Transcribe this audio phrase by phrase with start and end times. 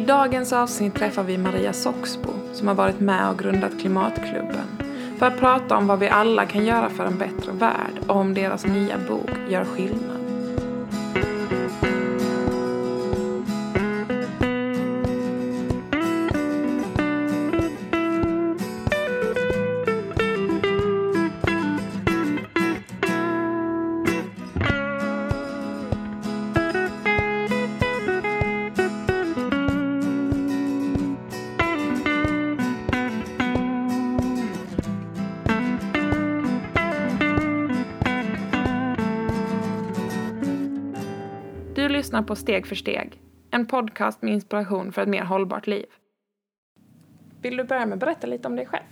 [0.00, 4.66] I dagens avsnitt träffar vi Maria Soxbo som har varit med och grundat Klimatklubben
[5.18, 8.34] för att prata om vad vi alla kan göra för en bättre värld och om
[8.34, 10.19] deras nya bok Gör skillnad.
[42.30, 45.86] På Steg för steg, en podcast med inspiration för ett mer hållbart liv.
[47.42, 48.84] Vill du börja med att berätta lite om dig själv?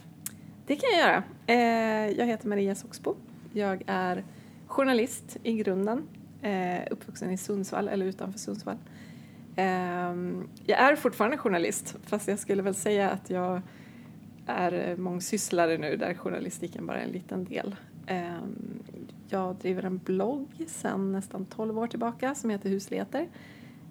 [0.67, 1.23] Det kan jag göra.
[1.47, 3.15] Eh, jag heter Maria Soxbo.
[3.53, 4.25] Jag är
[4.67, 6.09] journalist i grunden,
[6.43, 8.77] eh, uppvuxen i Sundsvall, eller utanför Sundsvall.
[9.57, 13.61] Ehm, jag är fortfarande journalist, fast jag skulle väl säga att jag
[14.47, 17.77] är mångsysslare nu, där journalistiken bara är en liten del.
[18.07, 18.78] Ehm,
[19.31, 23.29] jag driver en blogg sedan nästan 12 år tillbaka som heter Husligheter.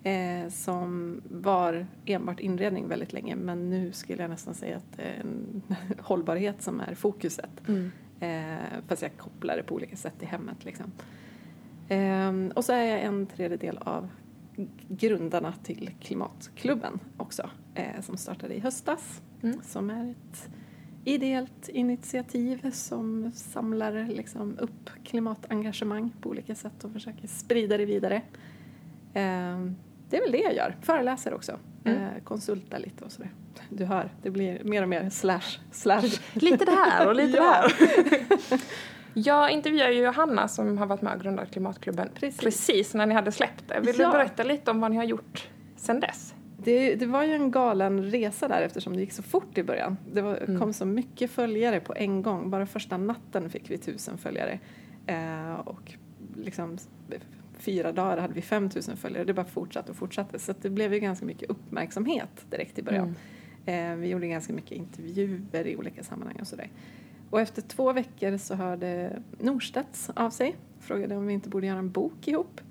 [0.03, 5.01] Eh, som var enbart inredning väldigt länge men nu skulle jag nästan säga att det
[5.01, 5.61] är en
[5.99, 7.67] hållbarhet som är fokuset.
[7.67, 7.91] Mm.
[8.19, 10.65] Eh, fast jag kopplar det på olika sätt i hemmet.
[10.65, 10.91] Liksom.
[11.87, 14.09] Eh, och så är jag en tredjedel av
[14.87, 19.21] grundarna till Klimatklubben också eh, som startade i höstas.
[19.41, 19.59] Mm.
[19.63, 20.49] Som är ett
[21.07, 28.15] ideellt initiativ som samlar liksom upp klimatengagemang på olika sätt och försöker sprida det vidare.
[29.13, 29.71] Eh,
[30.09, 30.75] det är väl det jag gör.
[30.81, 31.59] Föreläser också.
[31.83, 32.03] Mm.
[32.03, 33.31] Eh, konsultar lite och sådär.
[33.69, 36.09] Du hör, det blir mer och mer slash, slash.
[36.33, 37.73] Lite det här och lite det här.
[39.13, 43.13] Jag intervjuade ju Johanna som har varit med och grundat Klimatklubben precis, precis när ni
[43.13, 43.79] hade släppt det.
[43.79, 44.05] Vill ja.
[44.05, 46.33] du berätta lite om vad ni har gjort sedan dess?
[46.67, 49.97] Det, det, var ju en galen resa där eftersom det gick så fort i början.
[50.13, 50.59] Det var, mm.
[50.59, 52.49] kom så mycket följare på en gång.
[52.49, 54.59] Bara första natten fick vi tusen följare.
[55.05, 55.93] Eh, och
[56.35, 56.77] liksom
[57.57, 59.23] fyra dagar hade vi 5000 följare.
[59.23, 60.39] Det bara fortsatte och fortsatte.
[60.39, 63.15] Så det blev ju ganska mycket uppmärksamhet direkt i början.
[63.65, 63.93] Mm.
[63.93, 66.69] Eh, vi gjorde ganska mycket intervjuer i olika sammanhang och sådär.
[67.29, 70.55] Och efter två veckor så hörde Norstedts av sig.
[70.79, 72.61] Frågade om vi inte borde göra en bok ihop.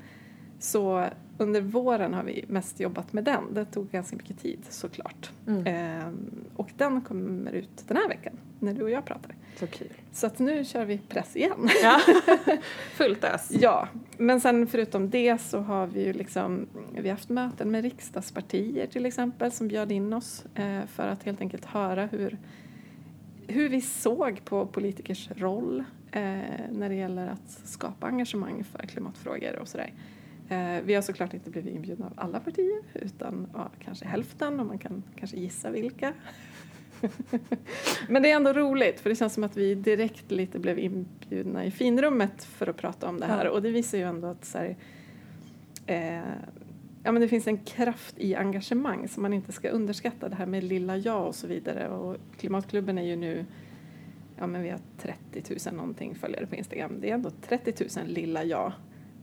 [0.58, 1.06] Så
[1.38, 3.54] under våren har vi mest jobbat med den.
[3.54, 5.30] Det tog ganska mycket tid såklart.
[5.46, 5.66] Mm.
[5.66, 9.34] Ehm, och den kommer ut den här veckan när du och jag pratar.
[9.58, 9.88] Så kul.
[10.12, 11.68] Så att nu kör vi press igen.
[11.82, 12.00] Ja.
[12.94, 13.50] Fullt ös.
[13.50, 18.86] ja, men sen förutom det så har vi ju liksom, vi haft möten med riksdagspartier
[18.86, 22.38] till exempel som bjöd in oss eh, för att helt enkelt höra hur,
[23.46, 26.22] hur vi såg på politikers roll eh,
[26.70, 29.92] när det gäller att skapa engagemang för klimatfrågor och sådär.
[29.92, 30.15] Eh,
[30.84, 34.78] vi har såklart inte blivit inbjudna av alla partier utan ja, kanske hälften och man
[34.78, 36.12] kan kanske gissa vilka.
[38.08, 41.64] Men det är ändå roligt för det känns som att vi direkt lite blev inbjudna
[41.64, 43.50] i finrummet för att prata om det här ja.
[43.50, 44.76] och det visar ju ändå att så här,
[45.86, 46.16] eh,
[47.02, 50.28] ja, men det finns en kraft i engagemang som man inte ska underskatta.
[50.28, 53.46] Det här med lilla jag och så vidare och Klimatklubben är ju nu
[54.38, 57.00] ja men vi har 30 000 någonting följare på Instagram.
[57.00, 58.72] Det är ändå 30 000 lilla jag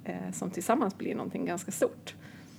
[0.04, 2.16] eh, som tillsammans blir någonting ganska stort.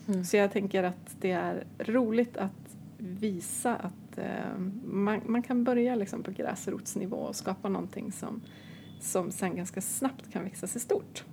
[0.09, 0.25] Mm.
[0.25, 5.95] Så jag tänker att det är roligt att visa att eh, man, man, kan börja
[5.95, 8.41] liksom på gräsrotsnivå och skapa någonting som,
[9.01, 11.25] som sen ganska snabbt kan växa sig stort.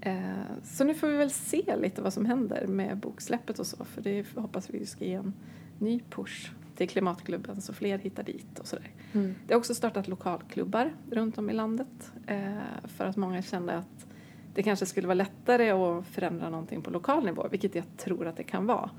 [0.00, 0.22] Eh,
[0.64, 4.02] så nu får vi väl se lite vad som händer med boksläppet och så för
[4.02, 5.34] det hoppas vi ska ge en
[5.78, 8.90] ny push till Klimatklubben så fler hittar dit och sådär.
[9.12, 9.34] Mm.
[9.46, 12.52] Det har också startat lokalklubbar runt om i landet eh,
[12.84, 14.06] för att många kände att
[14.54, 18.36] det kanske skulle vara lättare att förändra någonting på lokal nivå, vilket jag tror att
[18.36, 18.90] det kan vara.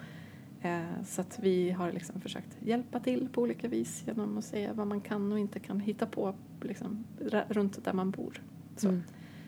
[0.61, 4.73] Eh, så att vi har liksom försökt hjälpa till på olika vis genom att säga
[4.73, 7.03] vad man kan och inte kan hitta på liksom,
[7.49, 8.41] runt där man bor.
[8.77, 8.87] Så.
[8.87, 9.03] Mm.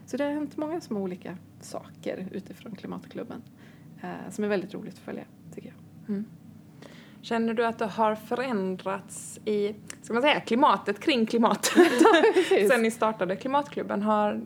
[0.05, 3.41] så det har hänt många små olika saker utifrån Klimatklubben
[4.01, 5.23] eh, som är väldigt roligt att följa,
[5.53, 6.09] tycker jag.
[6.09, 6.25] Mm.
[7.21, 11.91] Känner du att det har förändrats i, ska man säga, klimatet kring klimatet?
[12.69, 14.01] Sen ni startade Klimatklubben?
[14.01, 14.41] Har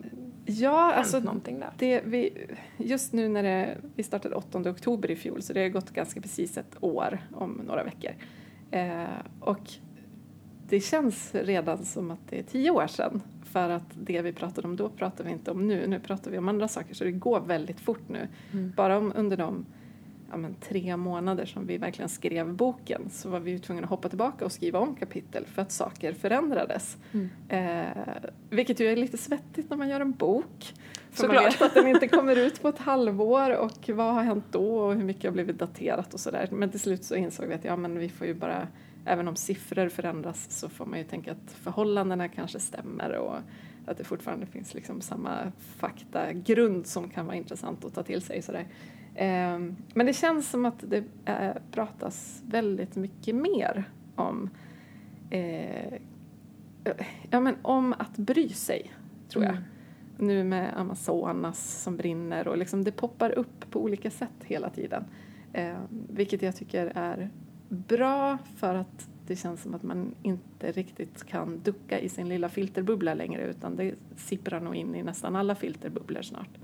[0.46, 1.20] Ja, alltså?
[1.78, 2.46] Det, vi,
[2.76, 6.20] just nu när det, vi startade 8 oktober i fjol så det har gått ganska
[6.20, 8.10] precis ett år om några veckor.
[8.70, 9.04] Eh,
[9.40, 9.70] och
[10.68, 13.22] det känns redan som att det är tio år sedan.
[13.44, 15.86] För att det vi pratade om då pratar vi inte om nu.
[15.86, 18.28] Nu pratar vi om andra saker så det går väldigt fort nu.
[18.52, 18.72] Mm.
[18.76, 19.66] Bara om, under de
[20.30, 24.08] ja, men, tre månader som vi verkligen skrev boken så var vi tvungna att hoppa
[24.08, 26.96] tillbaka och skriva om kapitel för att saker förändrades.
[27.12, 27.30] Mm.
[27.48, 28.04] Eh,
[28.50, 30.74] vilket ju är lite svettigt när man gör en bok.
[31.10, 31.34] För Såklart.
[31.34, 34.78] man vet att den inte kommer ut på ett halvår och vad har hänt då
[34.78, 36.48] och hur mycket har blivit daterat och sådär.
[36.50, 38.68] Men till slut så insåg vi att ja, men vi får ju bara
[39.04, 43.36] även om siffror förändras så får man ju tänka att förhållandena kanske stämmer och
[43.86, 48.42] att det fortfarande finns liksom samma faktagrund som kan vara intressant att ta till sig.
[48.42, 48.66] Sådär.
[49.14, 53.84] Ehm, men det känns som att det eh, pratas väldigt mycket mer
[54.14, 54.50] om,
[55.30, 55.94] eh,
[57.30, 58.92] ja, men om att bry sig,
[59.28, 59.52] tror jag.
[59.52, 59.64] Mm.
[60.18, 65.04] Nu med Amazonas som brinner och liksom det poppar upp på olika sätt hela tiden.
[65.52, 65.76] Eh,
[66.08, 67.30] vilket jag tycker är
[67.68, 72.48] bra för att det känns som att man inte riktigt kan ducka i sin lilla
[72.48, 76.58] filterbubbla längre utan det sipprar nog in i nästan alla filterbubblor snart.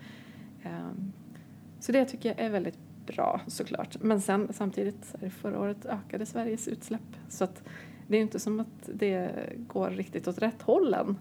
[1.86, 3.96] Så det tycker jag är väldigt bra såklart.
[4.00, 7.62] Men sen samtidigt, förra året ökade Sveriges utsläpp så att
[8.06, 9.32] det är inte som att det
[9.68, 11.18] går riktigt åt rätt håll än.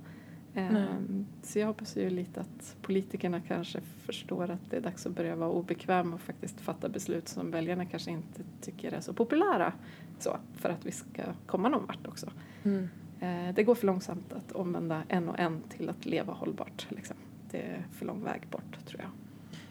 [0.56, 1.26] Mm.
[1.44, 5.36] Så jag hoppas ju lite att politikerna kanske förstår att det är dags att börja
[5.36, 9.74] vara obekväm och faktiskt fatta beslut som väljarna kanske inte tycker är så populära
[10.20, 12.32] så, för att vi ska komma någon vart också.
[12.64, 12.90] Mm.
[13.20, 16.88] Eh, det går för långsamt att omvända en och en till att leva hållbart.
[16.90, 17.18] Liksom.
[17.52, 19.25] Det är för lång väg bort tror jag.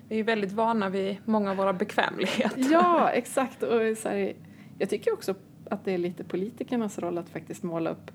[0.08, 2.72] Vi är väldigt vana vid många av våra bekvämligheter.
[2.72, 3.62] Ja, exakt.
[3.62, 4.34] Och så här,
[4.78, 5.34] jag tycker också
[5.70, 8.10] att det är lite politikernas roll att faktiskt måla upp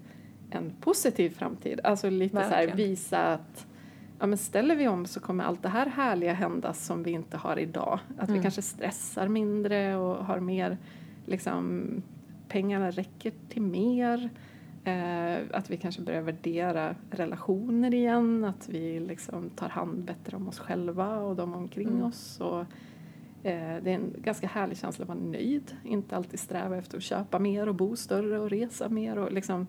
[0.50, 1.80] en positiv framtid.
[1.84, 2.66] Alltså lite Verkligen.
[2.68, 3.68] så här, visa att
[4.20, 7.38] ja, men ställer vi om så kommer allt det här härliga hända som vi inte
[7.38, 8.00] har idag.
[8.18, 8.38] Att mm.
[8.38, 10.78] vi kanske stressar mindre och har mer,
[11.26, 11.88] liksom,
[12.48, 14.30] pengarna räcker till mer.
[14.90, 20.48] Eh, att vi kanske börjar värdera relationer igen, att vi liksom tar hand bättre om
[20.48, 22.04] oss själva och de omkring mm.
[22.04, 22.40] oss.
[22.40, 22.60] Och,
[23.44, 27.04] eh, det är en ganska härlig känsla att vara nöjd, inte alltid sträva efter att
[27.04, 29.18] köpa mer och bo större och resa mer.
[29.18, 29.68] Och liksom,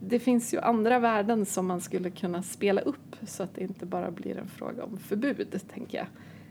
[0.00, 3.86] det finns ju andra värden som man skulle kunna spela upp så att det inte
[3.86, 6.06] bara blir en fråga om förbud, tänker jag.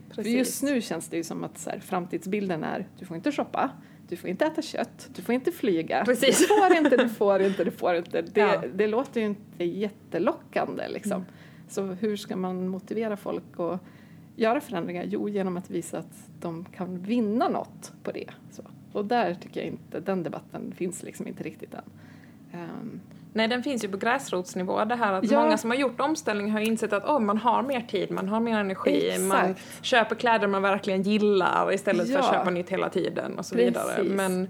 [0.08, 0.32] Precis.
[0.32, 3.32] För just nu känns det ju som att så här, framtidsbilden är du får inte
[3.32, 3.70] shoppa,
[4.08, 6.38] du får inte äta kött, du får inte flyga, Precis.
[6.38, 8.22] du får inte, du får inte, du får inte.
[8.22, 8.62] Det, ja.
[8.74, 11.12] det låter ju inte jättelockande liksom.
[11.12, 11.24] Mm.
[11.68, 13.80] Så hur ska man motivera folk att
[14.36, 15.04] göra förändringar?
[15.04, 18.30] Jo, genom att visa att de kan vinna något på det.
[18.50, 18.62] Så.
[18.92, 21.84] Och där tycker jag inte, den debatten finns liksom inte riktigt än.
[22.52, 23.00] Um,
[23.36, 24.84] Nej, den finns ju på gräsrotsnivå.
[24.84, 25.42] Det här att ja.
[25.42, 28.40] många som har gjort omställning har insett att oh, man har mer tid, man har
[28.40, 29.22] mer energi, Exakt.
[29.22, 32.22] man köper kläder man verkligen gillar istället ja.
[32.22, 33.68] för att köpa nytt hela tiden och så Precis.
[33.68, 34.02] vidare.
[34.02, 34.48] Men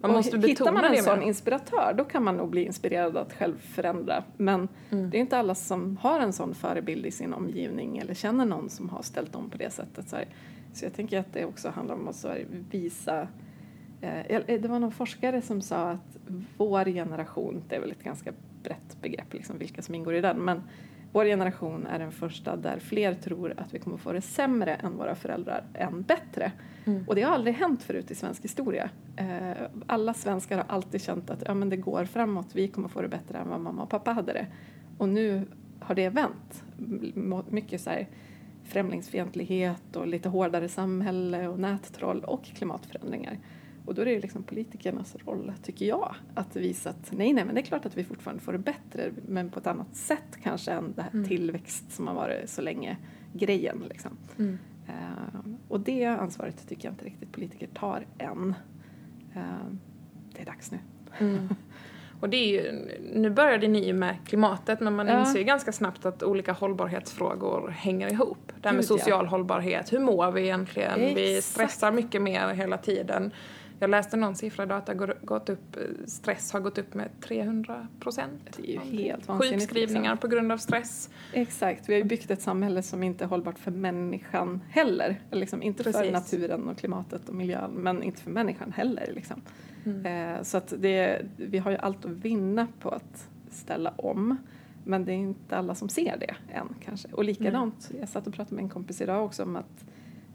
[0.00, 3.32] man och måste hittar man en sån inspiratör då kan man nog bli inspirerad att
[3.32, 4.24] själv förändra.
[4.36, 5.10] Men mm.
[5.10, 8.70] det är inte alla som har en sån förebild i sin omgivning eller känner någon
[8.70, 10.08] som har ställt om på det sättet.
[10.72, 12.26] Så, jag tänker att det också handlar om att
[12.70, 13.28] visa
[14.46, 16.16] det var någon forskare som sa att
[16.56, 18.32] vår generation, det är väl ett ganska
[18.62, 20.62] brett begrepp liksom, vilka som ingår i den, men
[21.12, 24.96] vår generation är den första där fler tror att vi kommer få det sämre än
[24.96, 26.52] våra föräldrar än bättre.
[26.84, 27.04] Mm.
[27.08, 28.90] Och det har aldrig hänt förut i svensk historia.
[29.16, 33.02] Eh, alla svenskar har alltid känt att ja, men det går framåt, vi kommer få
[33.02, 34.46] det bättre än vad mamma och pappa hade det.
[34.98, 35.46] Och nu
[35.80, 36.64] har det vänt.
[37.48, 38.08] Mycket så här,
[38.64, 43.38] främlingsfientlighet och lite hårdare samhälle och nättroll och klimatförändringar.
[43.86, 47.54] Och då är det liksom politikernas roll, tycker jag, att visa att nej, nej, men
[47.54, 50.72] det är klart att vi fortfarande får det bättre, men på ett annat sätt kanske
[50.72, 51.28] än det här mm.
[51.28, 52.96] tillväxt som har varit så länge
[53.32, 53.84] grejen.
[53.88, 54.10] Liksom.
[54.38, 54.58] Mm.
[54.88, 58.54] Uh, och det ansvaret tycker jag inte riktigt politiker tar än.
[59.36, 59.42] Uh,
[60.34, 60.78] det är dags nu.
[61.18, 61.48] Mm.
[62.20, 65.20] Och det är ju, nu började ni med klimatet men man ja.
[65.20, 68.52] inser ganska snabbt att olika hållbarhetsfrågor hänger ihop.
[68.60, 69.30] Det här med social ja.
[69.30, 71.00] hållbarhet, hur mår vi egentligen?
[71.00, 71.16] Exakt.
[71.16, 73.32] Vi stressar mycket mer hela tiden.
[73.78, 77.86] Jag läste någon siffra idag att det gått upp, stress har gått upp med 300
[78.00, 78.56] procent.
[78.56, 79.62] Det är ju helt vansinnigt.
[79.62, 80.18] Sjukskrivningar liksom.
[80.18, 81.10] på grund av stress.
[81.32, 85.20] Exakt, vi har ju byggt ett samhälle som inte är hållbart för människan heller.
[85.30, 86.00] Liksom, inte Precis.
[86.00, 89.12] för naturen och klimatet och miljön men inte för människan heller.
[89.14, 89.42] Liksom.
[89.84, 90.36] Mm.
[90.36, 94.36] Eh, så att det, vi har ju allt att vinna på att ställa om.
[94.84, 97.08] Men det är inte alla som ser det än kanske.
[97.12, 98.00] Och likadant, mm.
[98.00, 99.84] jag satt och pratade med en kompis idag också om att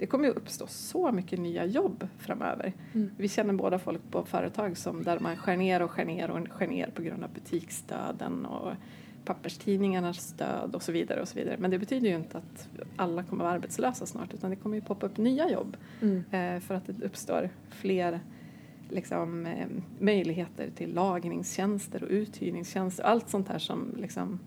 [0.01, 2.73] det kommer ju uppstå så mycket nya jobb framöver.
[2.93, 3.11] Mm.
[3.17, 6.51] Vi känner båda folk på företag som där man skär ner och skär ner och
[6.51, 8.73] skär ner på grund av butiksdöden och
[9.25, 11.55] papperstidningarnas stöd och så vidare och så vidare.
[11.59, 14.81] Men det betyder ju inte att alla kommer vara arbetslösa snart utan det kommer ju
[14.81, 16.23] poppa upp nya jobb Mm.
[16.31, 18.19] eh, för att det uppstår fler
[18.89, 19.67] liksom, eh,
[19.99, 24.39] möjligheter till lagringstjänster och uthyrningstjänster och allt sånt här som liksom,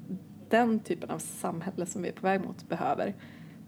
[0.48, 3.14] den typen av samhälle som vi är på väg mot behöver.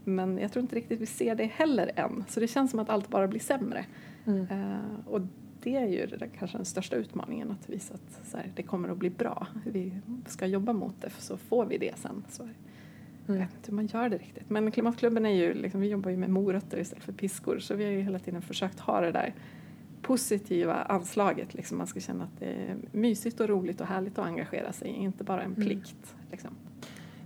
[0.06, 2.24] Men jag tror inte riktigt vi ser det heller än.
[2.28, 3.86] Så det känns som att allt bara blir sämre.
[4.26, 4.46] Mm.
[4.50, 5.20] Eh, och
[5.62, 8.98] det är ju det kanske den största utmaningen att visa att här, det kommer att
[8.98, 9.46] bli bra.
[9.64, 9.92] Vi
[10.26, 12.24] ska jobba mot det så får vi det sen.
[12.28, 13.46] Så jag Mm.
[13.46, 14.50] vet inte hur man gör det riktigt.
[14.50, 17.84] Men Klimatklubben är ju, liksom, vi jobbar ju med morötter istället för piskor så vi
[17.84, 19.34] har ju hela tiden försökt ha det där
[20.02, 21.54] positiva anslaget.
[21.54, 21.78] Liksom.
[21.78, 25.24] Man ska känna att det är mysigt och roligt och härligt att engagera sig, inte
[25.24, 25.66] bara en Mm.
[25.68, 26.14] plikt.
[26.30, 26.50] Liksom.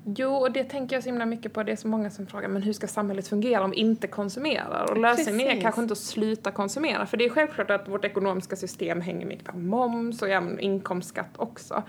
[0.04, 1.62] Jo, och det tänker jag så himla mycket på.
[1.62, 4.90] Det är så många som frågar, men hur ska samhället fungera om vi inte konsumerar?
[4.90, 8.56] Och lösningen är kanske inte att sluta konsumera, för det är självklart att vårt ekonomiska
[8.56, 11.82] system hänger mycket på moms och även inkomstskatt också.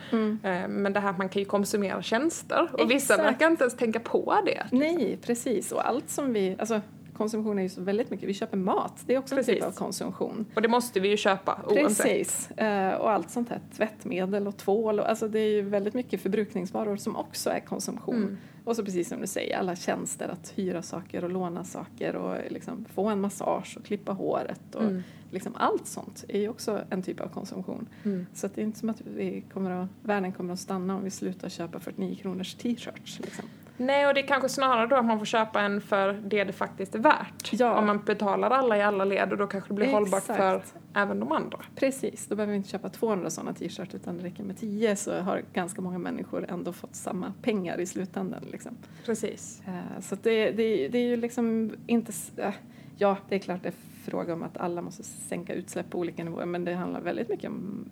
[0.44, 3.30] Eh, Men det här att man kan ju konsumera tjänster och vissa Exakt.
[3.30, 4.66] verkar inte ens tänka på det.
[4.72, 5.72] Nej, precis.
[5.72, 6.82] Och allt som vi, alltså
[7.22, 9.64] konsumtion är ju så väldigt mycket, vi köper mat, det är också en typ Precis.
[9.64, 10.46] av konsumtion.
[10.56, 11.98] Och det måste vi ju köpa oavsett.
[11.98, 15.94] Precis, Eh, och allt sånt här, tvättmedel och tvål, och, alltså det är ju väldigt
[15.94, 18.16] mycket förbrukningsvaror som också är konsumtion.
[18.16, 18.38] Mm.
[18.66, 22.38] Och så precis som du säger, alla tjänster, att hyra saker och låna saker och
[22.50, 25.04] liksom få en massage och klippa håret och Mm.
[25.32, 27.88] liksom allt sånt är ju också en typ av konsumtion.
[28.04, 28.26] Mm.
[28.34, 31.10] Så det är inte som att vi kommer att, världen kommer att stanna om vi
[31.12, 33.20] slutar köpa 49 kronors t-shirts.
[33.20, 33.46] Liksom.
[33.78, 36.54] Nej, och det är kanske snarare då att man får köpa en för det det
[36.54, 37.50] faktiskt är värt.
[37.54, 37.74] Ja.
[37.80, 40.38] Om man betalar alla i alla led och då kanske det blir hållbart Exakt.
[40.40, 40.62] för
[40.94, 41.60] även de andra.
[41.76, 45.20] Precis, då behöver vi inte köpa 200 sådana t-shirts utan det räcker med 10 så
[45.20, 48.44] har ganska många människor ändå fått samma pengar i slutändan.
[48.52, 48.78] Liksom.
[49.06, 49.62] Precis.
[49.68, 52.12] Eh, Så det, det, det är ju liksom inte...
[52.38, 52.54] eh,
[52.98, 56.46] Ja, det är klart det fråga om att alla måste sänka utsläpp på olika nivåer
[56.46, 57.86] men det handlar väldigt mycket om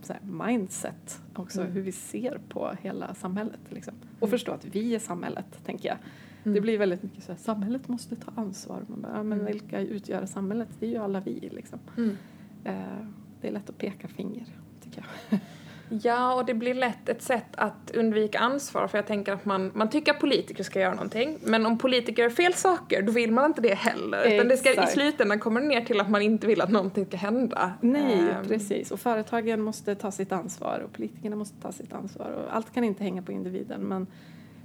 [0.47, 1.73] mindset också, Mm.
[1.73, 3.59] hur vi ser på hela samhället.
[3.69, 3.93] Liksom.
[4.19, 4.29] Och Mm.
[4.31, 5.97] förstå att vi är samhället, tänker jag.
[6.43, 6.61] Det Mm.
[6.63, 8.85] blir väldigt mycket så här, samhället måste ta ansvar.
[8.87, 9.51] Man bara, ja, men Mm.
[9.53, 10.69] vilka utgör samhället?
[10.79, 11.79] Det är ju alla vi liksom.
[11.97, 12.17] Mm.
[12.63, 13.05] Eh,
[13.41, 14.45] Det är lätt att peka finger,
[14.83, 15.39] tycker jag.
[15.89, 19.71] Ja, och det blir lätt ett sätt att undvika ansvar för jag tänker att man,
[19.75, 23.31] man tycker att politiker ska göra någonting men om politiker gör fel saker då vill
[23.31, 24.33] man inte det heller.
[24.33, 27.05] Utan det ska, i slutändan kommer det ner till att man inte vill att någonting
[27.05, 27.73] ska hända.
[27.81, 28.91] Nej, Ehm, precis.
[28.91, 32.31] Och företagen måste ta sitt ansvar och politikerna måste ta sitt ansvar.
[32.31, 34.07] Och allt kan inte hänga på individen men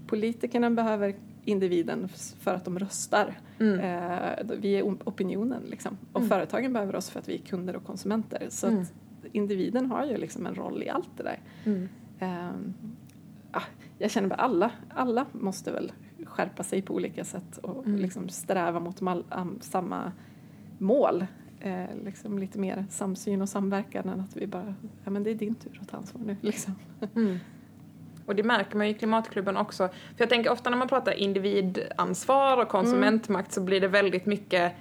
[0.07, 1.15] politikerna behöver
[1.45, 2.09] individen
[2.41, 3.39] för att de röstar.
[3.61, 3.81] Mm.
[3.81, 5.99] Eh, vi är opinionen liksom.
[6.13, 6.29] Och Mm.
[6.29, 8.47] företagen behöver oss för att vi är kunder och konsumenter.
[8.51, 8.85] Så Mm.
[9.27, 11.41] Att individen har ju liksom en roll i allt det där.
[11.65, 11.89] Mm.
[12.19, 12.75] Ehm,
[13.51, 13.63] ah,
[13.99, 15.93] jag känner bara alla, alla måste väl
[16.25, 17.99] skärpa sig på olika sätt och Mm.
[17.99, 20.13] liksom sträva mot mal, am, samma
[20.79, 21.27] mål.
[21.61, 25.35] Eh, liksom lite mer samsyn och samverkan än att vi bara, ja men det är
[25.35, 26.75] din tur att ta ansvar nu liksom.
[27.15, 27.39] Mm.
[28.27, 29.89] Och det märker man ju i Klimatklubben också.
[29.89, 34.73] För jag tänker ofta när man pratar individansvar och konsumentmakt så blir det väldigt mycket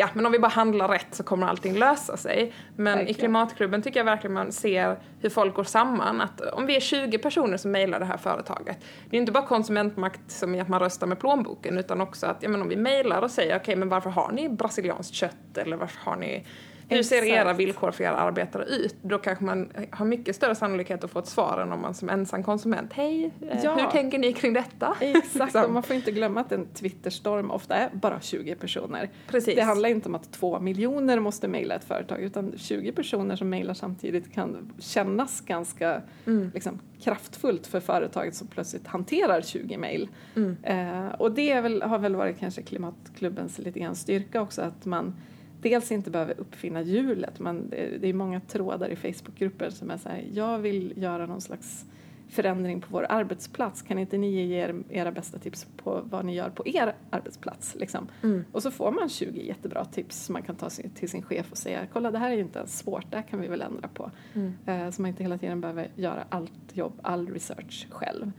[0.00, 2.52] Ja, men om vi bara handlar rätt så kommer allting lösa sig.
[2.76, 3.14] Men i Verkligen.
[3.14, 6.20] Klimatklubben tycker jag verkligen man ser hur folk går samman.
[6.20, 8.78] Att om vi är 20 personer som mejlar det här företaget.
[9.10, 12.42] Det är inte bara konsumentmakt som i att man röstar med plånboken utan också att
[12.42, 15.76] ja, men om vi mejlar och säger okej men varför har ni brasilianskt kött eller
[15.76, 16.46] varför har ni
[16.88, 18.96] hur ser era villkor för era arbetare ut?
[19.02, 22.08] Då kanske man har mycket större sannolikhet att få ett svar än om man som
[22.10, 23.74] ensam konsument, hej, eh, Ja.
[23.76, 24.96] hur tänker ni kring detta?
[25.00, 25.64] Exakt, Liksom.
[25.64, 29.10] och man får inte glömma att en Twitterstorm ofta är bara 20 personer.
[29.26, 29.54] Precis.
[29.54, 33.48] Det handlar inte om att två miljoner måste mejla ett företag utan 20 personer som
[33.48, 36.50] mejlar samtidigt kan kännas ganska Mm.
[36.54, 40.08] liksom, kraftfullt för företaget som plötsligt hanterar 20 mejl.
[40.36, 40.56] Mm.
[40.62, 45.14] Eh, och det väl, har väl varit kanske Klimatklubbens lite grann styrka också att man
[45.62, 47.40] dels inte behöver uppfinna hjulet.
[47.40, 51.40] Man, det, är många trådar i Facebookgrupper som är så här, jag vill göra någon
[51.40, 51.86] slags
[52.28, 53.82] förändring på vår arbetsplats.
[53.82, 57.74] Kan inte ni ge er, era bästa tips på vad ni gör på er arbetsplats?
[57.74, 58.08] Liksom?
[58.22, 58.44] Mm.
[58.52, 61.50] Och så får man 20 jättebra tips som man kan ta sin, till sin chef
[61.50, 63.62] och säga kolla det här är ju inte ens svårt, det här kan vi väl
[63.62, 64.10] ändra på.
[64.34, 64.52] Mm.
[64.66, 68.32] Eh, så man inte hela tiden behöver göra allt jobb, all research själv.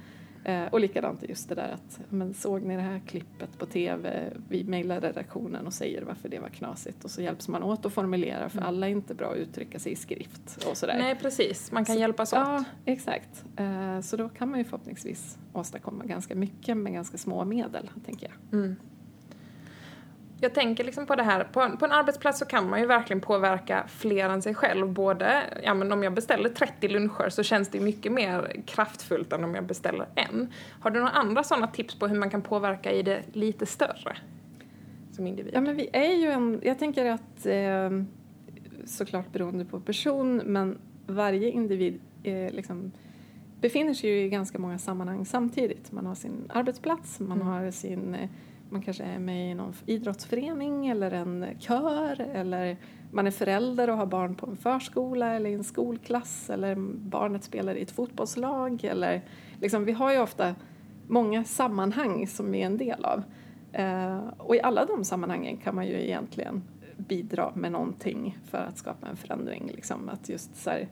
[0.44, 4.34] Eh, och likadant just det där att men såg ni det här klippet på tv?
[4.50, 7.94] Vi mejlar redaktionen och säger varför det var knasigt och så hjälps man åt att
[7.94, 8.68] formulera för Mm.
[8.68, 10.98] alla är inte bra att uttrycka sig i skrift och sådär.
[11.00, 11.72] Nej, precis.
[11.72, 12.40] Man kan Så- hjälpas åt.
[12.40, 13.44] Ja, exakt.
[13.58, 18.28] Eh, så då kan man ju förhoppningsvis åstadkomma ganska mycket med ganska små medel, tänker
[18.28, 18.60] jag.
[18.60, 18.76] Mm.
[20.42, 22.86] Jag tänker liksom på det här, på en, på en arbetsplats så kan man ju
[22.86, 24.88] verkligen påverka fler än sig själv.
[24.90, 29.44] Både, ja men om jag beställer 30 luncher så känns det mycket mer kraftfullt än
[29.44, 30.48] om jag beställer en.
[30.80, 34.18] Har du några andra sådana tips på hur man kan påverka i det lite större?
[35.12, 35.52] Som individ?
[35.56, 38.04] Ja, men vi är ju en, jag tänker att eh,
[38.86, 40.78] såklart beroende på person, men
[41.08, 42.92] varje individ eh, liksom,
[43.62, 45.92] befinner sig ju i ganska många sammanhang samtidigt.
[45.92, 47.48] Man har sin arbetsplats, man Mm.
[47.48, 48.30] har sin eh,
[48.70, 52.78] man kanske är med i någon idrottsförening eller en kör eller
[53.12, 57.44] man är förälder och har barn på en förskola eller i en skolklass eller barnet
[57.44, 59.22] spelar i ett fotbollslag eller
[59.62, 60.56] liksom, vi har ju ofta
[61.08, 63.24] många sammanhang som vi är en del av.
[63.72, 66.64] Eh, och i alla de sammanhangen kan man ju egentligen
[66.98, 69.72] bidra med någonting för att skapa en förändring.
[69.76, 70.10] Liksom.
[70.10, 70.88] Att just så här,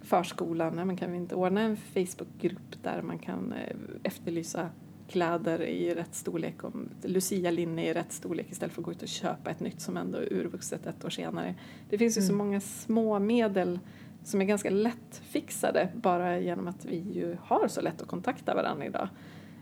[0.00, 4.68] förskolan, man kan vi inte ordna en Facebookgrupp där man kan eh, efterlysa
[5.10, 9.08] kläder i rätt storlek och Lucia-linne i rätt storlek istället för att gå ut och
[9.08, 11.54] köpa ett nytt som ändå är urvuxet ett år senare.
[11.90, 12.46] Det finns ju så Mm.
[12.46, 13.78] många små medel
[14.24, 18.86] som är ganska lättfixade bara genom att vi ju har så lätt att kontakta varandra
[18.86, 19.08] idag.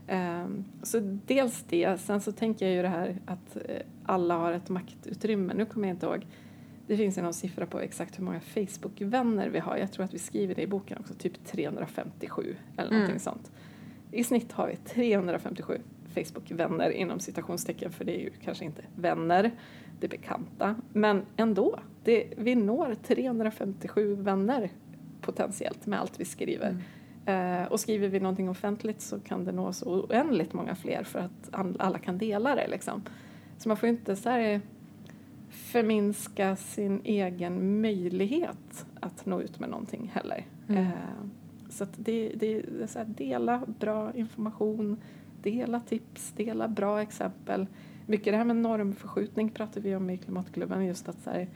[0.07, 4.53] Ehm, Så dels det, sen så tänker jag ju det här att eh, alla har
[4.53, 5.55] ett maktutrymme.
[5.55, 6.27] Nu kommer jag inte ihåg,
[6.87, 9.77] det finns ju någon siffra på exakt hur många Facebook-vänner vi har.
[9.77, 13.19] Jag tror att vi skriver det i boken också, typ 357 eller någonting Mm.
[13.19, 13.51] sånt.
[14.13, 15.81] I snitt har vi 357
[16.15, 19.51] Facebook-vänner inom citationstecken för det är ju kanske inte vänner,
[20.01, 20.75] det är bekanta.
[20.93, 24.71] Men ändå, det, vi når 357 vänner
[25.21, 26.69] potentiellt med allt vi skriver.
[26.69, 27.63] Mm.
[27.63, 31.19] Eh, och skriver vi någonting offentligt så kan det nå så oändligt många fler för
[31.19, 32.69] att alla kan dela det.
[32.69, 33.03] Liksom.
[33.59, 34.61] Så man får inte så här,
[35.51, 40.47] förminska sin egen möjlighet att nå ut med någonting heller.
[40.69, 40.83] Mm.
[40.83, 40.93] Eh,
[41.69, 44.97] så det, det, det är så här, dela bra information,
[45.43, 47.67] dela tips, dela bra exempel.
[48.07, 50.87] Mycket det här med normförskjutning pratar vi om i Klimatklubben.
[50.87, 51.49] Just att så här,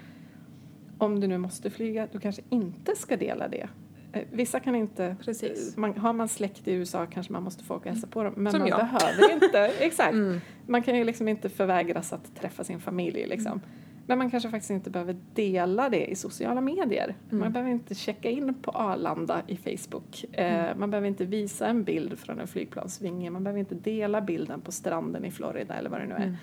[0.99, 3.69] om du nu måste flyga, du kanske inte ska dela det.
[4.13, 5.77] Eh, Vissa kan inte, Precis.
[5.77, 8.35] man, har man släkt i USA kanske man måste få åka och hälsa på dem.
[8.37, 8.79] Men Som man jag.
[8.79, 10.13] behöver inte, exakt.
[10.13, 10.41] Mm.
[10.67, 13.61] Man kan ju liksom inte förvägras att träffa sin familj liksom.
[14.07, 17.15] Men man kanske faktiskt inte behöver dela det i sociala medier.
[17.29, 17.41] Mm.
[17.41, 20.25] Man behöver inte checka in på Arlanda i Facebook.
[20.33, 20.81] Eh, Mm.
[20.81, 23.31] man behöver inte visa en bild från en flygplansvinge.
[23.31, 26.37] Man behöver inte dela bilden på stranden i Florida eller vad det nu är.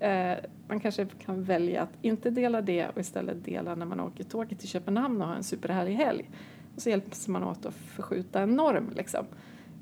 [0.00, 0.38] Mm.
[0.38, 4.24] Eh, man kanske kan välja att inte dela det och istället dela när man åker
[4.24, 6.30] tåget till Köpenhamn och har en superhärlig helg.
[6.76, 9.26] Och så hjälps man åt att förskjuta en norm liksom.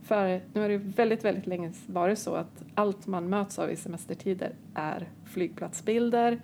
[0.03, 3.77] För nu har det väldigt, väldigt länge varit så att allt man möts av i
[3.77, 6.41] semestertider är flygplatsbilder,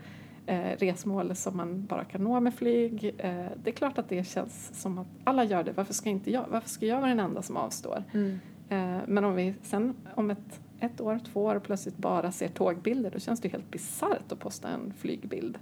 [0.46, 3.14] eh, resmål som man bara kan nå med flyg.
[3.18, 6.30] Eh, det är klart att det känns som att alla gör det, varför ska inte
[6.30, 6.44] jag?
[6.50, 8.04] Varför ska jag vara den enda som avstår?
[8.12, 8.38] Mm.
[8.68, 13.10] Eh, men om vi sen om ett, ett år, två år plötsligt bara ser tågbilder
[13.10, 15.58] då känns det helt bisarrt att posta en flygbild.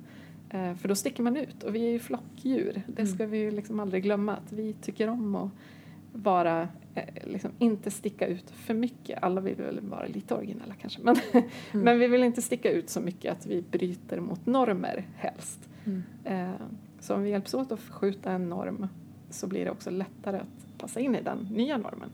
[0.51, 2.83] Eh, för då sticker man ut och vi är ju flockdjur.
[2.87, 5.51] Det ska vi ju liksom aldrig glömma att vi tycker om att
[6.12, 6.69] vara,
[7.25, 9.23] liksom inte sticka ut för mycket.
[9.23, 11.17] Alla vill väl vara lite originella kanske men,
[11.73, 15.69] men vi vill inte sticka ut så mycket att vi bryter mot normer helst.
[15.85, 16.03] Mm.
[16.25, 16.61] Eh,
[17.01, 18.89] så om vi hjälps åt att förskjuta en norm
[19.31, 22.11] så blir det också lättare att passa in i den nya normen.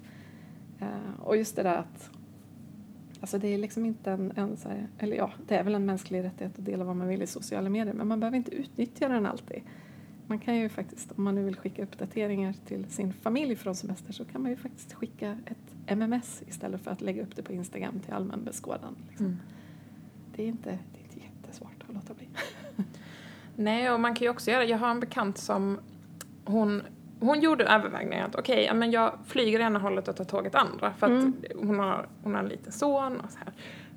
[0.80, 2.10] Eh, och just det där att
[3.20, 5.86] Alltså det är liksom inte en, en så här, eller ja, det är väl en
[5.86, 9.08] mänsklig rättighet att dela vad man vill i sociala medier men man behöver inte utnyttja
[9.08, 9.62] den alltid.
[10.26, 14.12] Man kan ju faktiskt, om man nu vill skicka uppdateringar till sin familj från semester
[14.12, 17.52] så kan man ju faktiskt skicka ett MMS istället för att lägga upp det på
[17.52, 18.96] Instagram till allmän beskådan.
[19.08, 19.26] Liksom.
[19.26, 19.38] Mm.
[20.36, 22.28] Det, är inte, det är inte jättesvårt att låta bli.
[23.56, 25.78] Nej, och man kan ju också göra, jag har en bekant som
[26.44, 26.82] hon
[27.20, 30.92] hon gjorde övervägningen att okej, ja, men jag flyger ena hållet och tar tåget andra
[30.94, 31.34] för att Mm.
[31.54, 33.52] hon, har, hon har en liten son och så här.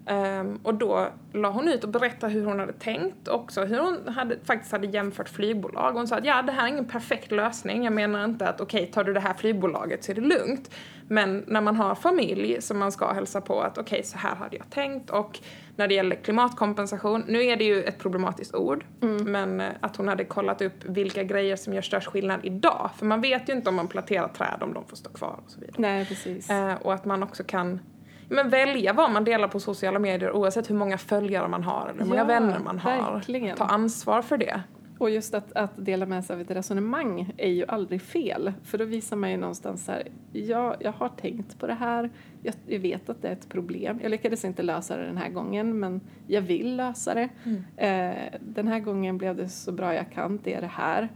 [0.07, 4.13] Ehm, och då la hon ut och berättade hur hon hade tänkt också, hur hon
[4.13, 5.91] hade, faktiskt hade jämfört flygbolag.
[5.91, 7.83] Hon sa att ja, det här är ingen perfekt lösning.
[7.83, 10.71] Jag menar inte att okej, tar du det här flygbolaget så är det lugnt.
[11.07, 14.57] Men när man har familj som man ska hälsa på att okej, så här hade
[14.57, 15.09] jag tänkt.
[15.09, 15.39] Och
[15.75, 18.85] när det gäller klimatkompensation, nu är det ju ett problematiskt ord,
[19.25, 22.89] men eh, att hon hade kollat upp vilka grejer som gör störst skillnad idag.
[22.97, 25.51] För man vet ju inte om man planterar träd om de får stå kvar och
[25.51, 25.75] så vidare.
[25.77, 26.49] Nej, precis.
[26.49, 27.79] Eh, och att man också kan
[28.29, 31.99] men välja vad man delar på sociala medier oavsett hur många följare man har eller
[31.99, 33.13] hur många Ja, vänner man har.
[33.13, 33.57] verkligen.
[33.57, 34.61] Ta ansvar för det.
[34.99, 38.53] Och just att, att dela med sig av ett resonemang är ju aldrig fel.
[38.63, 42.09] För då visar man ju någonstans så här, ja, jag har tänkt på det här,
[42.43, 43.99] jag, jag vet att det är ett problem.
[44.03, 47.29] Jag lyckades inte lösa det den här gången, men jag vill lösa det.
[47.77, 51.09] Eh, den här gången blev det så bra jag kan, det är det här.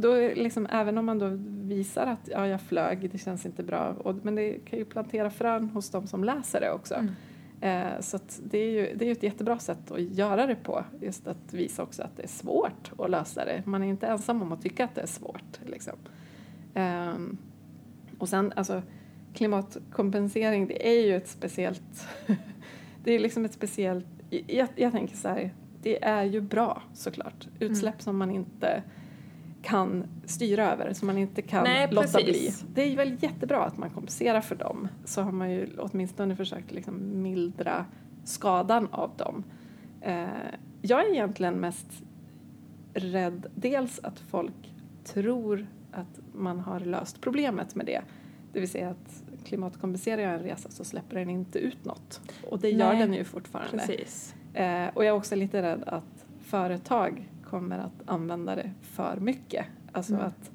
[0.00, 1.30] Då liksom, även om man då
[1.68, 5.30] visar att ja, jag flög, det känns inte bra, och, men det kan ju plantera
[5.30, 6.94] frön hos de som läser det också.
[7.60, 10.84] Eh, så det är ju det är ju ett jättebra sätt att göra det på.
[11.00, 13.62] Just att visa också att det är svårt att lösa det.
[13.66, 15.60] Man är inte ensam om att tycka att det är svårt.
[15.66, 15.94] Liksom.
[16.74, 17.38] Ehm,
[18.18, 18.82] och sen alltså
[19.34, 22.08] klimatkompensering det är ju ett speciellt...
[23.04, 24.06] det är liksom ett speciellt...
[24.46, 27.48] Jag, jag tänker så här, det är ju bra såklart.
[27.60, 28.82] Utsläpp som man inte
[29.68, 32.62] kan styra över, som man inte kan Nej, låta precis.
[32.62, 32.72] bli.
[32.74, 34.88] Det är väl jättebra att man kompenserar för dem.
[35.04, 37.86] Så har man ju åtminstone försökt liksom mildra
[38.24, 39.44] skadan av dem.
[40.00, 40.26] Eh,
[40.82, 42.02] jag är egentligen mest
[42.94, 48.02] rädd dels att folk tror att man har löst problemet med det.
[48.52, 52.20] Det vill säga att klimatkompenserar jag en resa så släpper den inte ut något.
[52.50, 53.78] Och det gör Nej, den ju fortfarande.
[53.78, 54.34] Precis.
[54.54, 59.66] Eh, och jag är också lite rädd att företag kommer att använda det för mycket.
[59.92, 60.26] Alltså Mm.
[60.26, 60.50] att,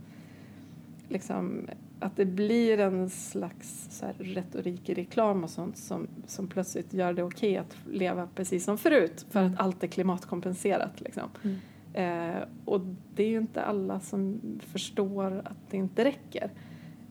[1.08, 1.68] liksom,
[2.00, 6.94] att det blir en slags så här, retorik i reklam och sånt som, som plötsligt
[6.94, 9.54] gör det okej att leva precis som förut för Mm.
[9.54, 11.02] att allt är klimatkompenserat.
[11.02, 11.30] Liksom.
[11.44, 11.58] Mm.
[11.94, 12.82] Eh, och
[13.16, 16.50] det är ju inte alla som förstår att det inte räcker.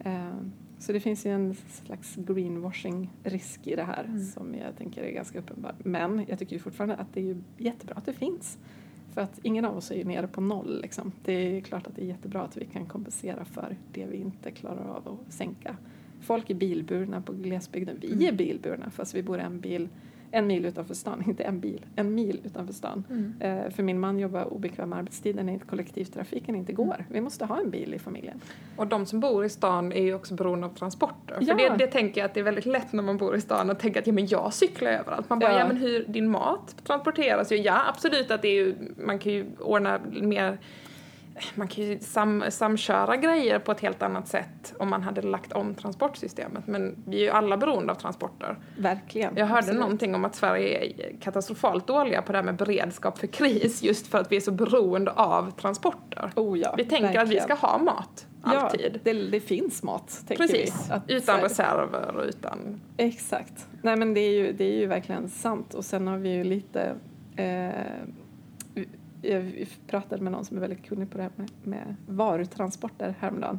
[0.01, 0.31] Eh,
[0.79, 4.25] så det finns ju en slags greenwashing-risk i det här Mm.
[4.25, 5.75] som jag tänker är ganska uppenbar.
[5.79, 8.59] Men jag tycker ju fortfarande att det är ju jättebra att det finns.
[9.13, 10.81] För att ingen av oss är ju nere på noll.
[10.83, 11.13] Liksom.
[11.25, 14.51] Det är klart att det är jättebra att vi kan kompensera för det vi inte
[14.51, 15.77] klarar av att sänka.
[16.21, 17.97] Folk är bilburna på glesbygden.
[18.01, 18.27] Vi Mm.
[18.27, 19.89] är bilburna fast vi bor en bil
[20.33, 23.05] en mil utanför stan, inte en bil, en mil utanför stan.
[23.11, 23.35] Mm.
[23.41, 27.05] Eh, för min man jobbar obekväm arbetstid när kollektivtrafiken inte går.
[27.09, 28.41] Vi måste ha en bil i familjen.
[28.77, 31.37] Och de som bor i stan är ju också beroende av transporter.
[31.41, 31.47] Ja.
[31.47, 33.71] För det, det tänker jag att det är väldigt lätt när man bor i stan
[33.71, 35.31] att tänka att ja, men jag cyklar överallt.
[35.31, 35.59] Man bara, Ja.
[35.59, 37.57] ja, men hur, din mat transporteras ju.
[37.57, 40.59] Ja, absolut att det är ju, man kan ju ordna mer
[41.55, 45.53] man kan ju sam, samköra grejer på ett helt annat sätt om man hade lagt
[45.53, 46.67] om transportsystemet.
[46.67, 48.59] Men vi är ju alla beroende av transporter.
[48.79, 49.37] Verkligen.
[49.37, 49.81] Jag hörde Absolut.
[49.81, 54.07] någonting om att Sverige är katastrofalt dåliga på det här med beredskap för kris just
[54.07, 56.33] för att vi är så beroende av transporter.
[56.37, 57.43] Oh ja, Vi tänker att vi verkligen.
[57.59, 58.91] ska ha mat, alltid.
[58.95, 60.93] Ja, det, det finns mat, tänker Precis, vi.
[60.95, 62.81] Att, utan här- reserver och utan...
[62.97, 63.67] Exakt.
[63.83, 65.75] Nej men det är, ju, det är ju verkligen sant.
[65.75, 66.95] Och sen har vi ju lite...
[67.37, 67.69] Eh,
[69.23, 73.59] jag pratade med någon som är väldigt kunnig på det här med, med varutransporter häromdagen.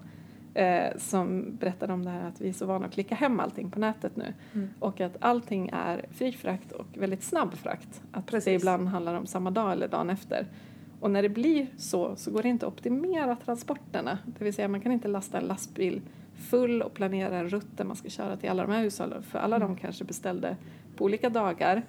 [0.53, 3.71] Eh, som berättade om det här att vi är så vana att klicka hem allting
[3.71, 4.33] på nätet nu.
[4.53, 4.69] Mm.
[4.79, 8.01] Och att allting är fri frakt och väldigt snabb frakt.
[8.11, 8.61] Att det Precis.
[8.61, 10.47] ibland handlar om samma dag eller dagen efter.
[10.99, 14.17] Och när det blir så så går det inte att optimera transporterna.
[14.25, 16.01] Det vill säga man kan inte lasta en lastbil
[16.35, 19.23] full och planera en rutt där man ska köra till alla de här hushållen.
[19.23, 20.57] För alla de kanske beställde
[20.95, 21.83] på olika dagar.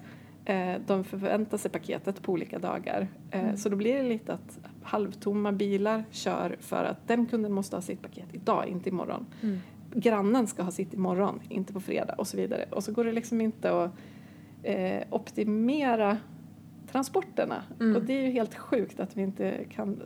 [0.45, 3.07] Eh, de förväntar sig paketet på olika dagar.
[3.31, 3.57] Eh, Mm.
[3.57, 7.81] Så då blir det lite att halvtomma bilar kör för att den kunden måste ha
[7.81, 9.25] sitt paket idag, inte imorgon.
[9.43, 9.57] Mm.
[9.93, 12.65] Grannen ska ha sitt imorgon, inte på fredag och så vidare.
[12.71, 13.91] Och så går det liksom inte att
[14.63, 16.17] eh, optimera
[16.91, 17.63] transporterna.
[17.79, 17.95] Mm.
[17.95, 19.99] Och det är ju helt sjukt att vi inte kan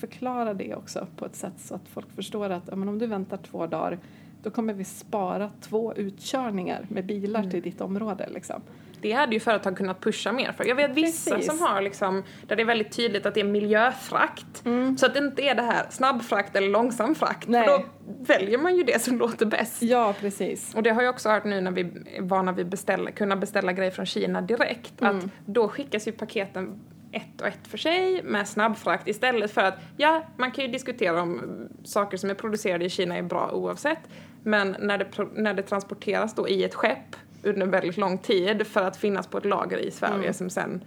[0.00, 3.36] förklara det också på ett sätt så att folk förstår att ja, om du väntar
[3.36, 3.98] två dagar
[4.42, 7.50] då kommer vi spara två utkörningar med bilar Mm.
[7.50, 8.28] till ditt område.
[8.34, 8.60] Liksom.
[9.04, 10.64] Det hade ju företag kunnat pusha mer för.
[10.64, 11.50] Jag vet vissa Precis.
[11.50, 14.62] som har liksom, där det är väldigt tydligt att det är miljöfrakt.
[14.98, 17.48] Så att det inte är det här snabbfrakt eller långsam frakt.
[17.48, 17.64] Nej.
[17.64, 19.82] För då väljer man ju det som låter bäst.
[19.82, 20.74] Ja, precis.
[20.74, 21.80] Och det har jag också hört nu när vi
[22.16, 24.92] är vana vid beställa, kunna beställa grejer från Kina direkt.
[25.02, 25.30] Att Mm.
[25.46, 26.80] då skickas ju paketen
[27.12, 31.22] ett och ett för sig med snabbfrakt istället för att, ja, man kan ju diskutera
[31.22, 33.98] om mm, saker som är producerade i Kina är bra oavsett.
[34.42, 38.82] Men när det, när det transporteras då i ett skepp under väldigt lång tid för
[38.82, 40.32] att finnas på ett lager i Sverige Mm.
[40.34, 40.84] som sen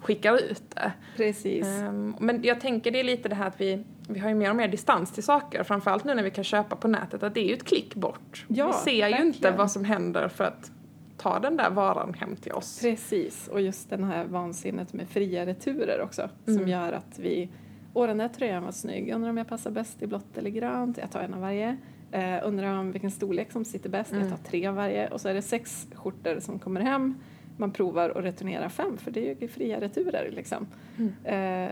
[0.00, 0.92] skickar ut det.
[1.16, 1.66] precis.
[1.66, 4.50] Ehm, men jag tänker det är lite det här att vi, vi har ju mer
[4.50, 5.62] och mer distans till saker.
[5.62, 8.44] Framförallt nu när vi kan köpa på nätet att det är ju ett klick bort.
[8.48, 9.26] Ja, vi ser ju verkligen.
[9.26, 10.70] inte vad som händer för att
[11.16, 12.80] ta den där varan hem till oss.
[12.80, 16.68] Precis, och just den här vansinnet med fria returer också som Mm.
[16.68, 17.48] gör att vi
[17.94, 19.12] Åh, den där tröjan var snygg.
[19.14, 20.98] Undrar om jag passar bäst i blått eller grönt.
[20.98, 21.76] Jag tar en av varje.
[22.12, 24.12] Eh, undrar om vilken storlek som sitter bäst.
[24.12, 24.28] Mm.
[24.28, 25.08] Jag tar tre av varje.
[25.08, 27.14] Och så är det sex skjortor som kommer hem.
[27.56, 30.66] Man provar och returnerar fem för det är ju fria returer liksom.
[30.98, 31.12] Mm.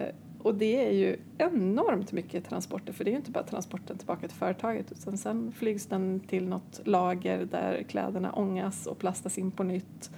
[0.03, 0.09] Eh,
[0.43, 4.29] och det är ju enormt mycket transporter för det är ju inte bara transporten tillbaka
[4.29, 9.51] till företaget utan sen flygs den till något lager där kläderna ångas och plastas in
[9.51, 10.11] på nytt.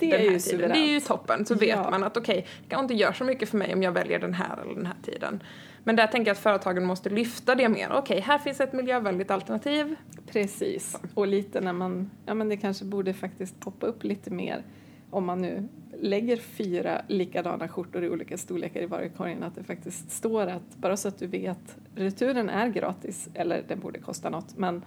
[0.00, 0.70] Det den är ju tiden.
[0.70, 1.90] Det är ju toppen, så vet Ja.
[1.90, 4.34] man att okej, det kanske inte gör så mycket för mig om jag väljer den
[4.34, 5.42] här eller den här tiden.
[5.84, 7.88] Men där tänker jag att företagen måste lyfta det mer.
[7.92, 9.96] Okej, här finns ett miljövänligt alternativ.
[10.26, 10.98] Precis.
[11.14, 14.62] Och lite när man, ja men det kanske borde faktiskt poppa upp lite mer
[15.10, 15.68] om man nu
[16.00, 20.96] lägger fyra likadana skjortor i olika storlekar i varukorgen att det faktiskt står att, bara
[20.96, 24.82] så att du vet, returen är gratis, eller den borde kosta något, men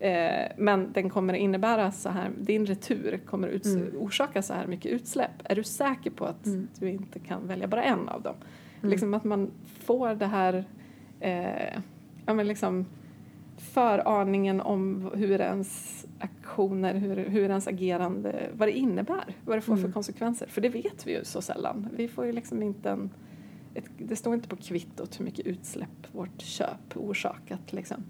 [0.00, 3.92] Eh, men den kommer innebära så här, din retur kommer uts- Mm.
[3.98, 5.30] orsaka så här mycket utsläpp.
[5.44, 6.68] Är du säker på att Mm.
[6.78, 8.34] du inte kan välja bara en av dem?
[8.84, 8.90] Mm.
[8.90, 10.64] Liksom att man får det här,
[11.20, 11.78] eh,
[12.26, 12.86] ja men liksom
[13.56, 19.74] föraningen om hur ens aktioner, hur, hur ens agerande, vad det innebär, vad det får
[19.76, 19.92] för Mm.
[19.92, 20.46] konsekvenser.
[20.46, 21.88] För det vet vi ju så sällan.
[21.96, 23.10] Vi får ju liksom inte en,
[23.74, 27.72] ett, det står inte på kvittot hur mycket utsläpp vårt köp orsakat.
[27.72, 28.02] Liksom.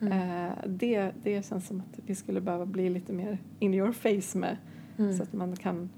[0.00, 0.12] Mm.
[0.46, 4.38] Eh, det, det känns som att vi skulle behöva bli lite mer in your face
[4.38, 4.56] med
[4.98, 5.12] Mm.
[5.16, 5.90] så att man kan,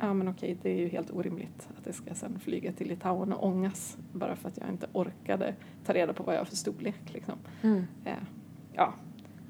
[0.00, 3.32] ja men okej det är ju helt orimligt att det ska sen flyga till Litauen
[3.32, 6.56] och ångas bara för att jag inte orkade ta reda på vad jag har för
[6.56, 7.34] storlek liksom.
[7.62, 7.86] Mm.
[8.04, 8.12] Eh,
[8.72, 8.94] ja,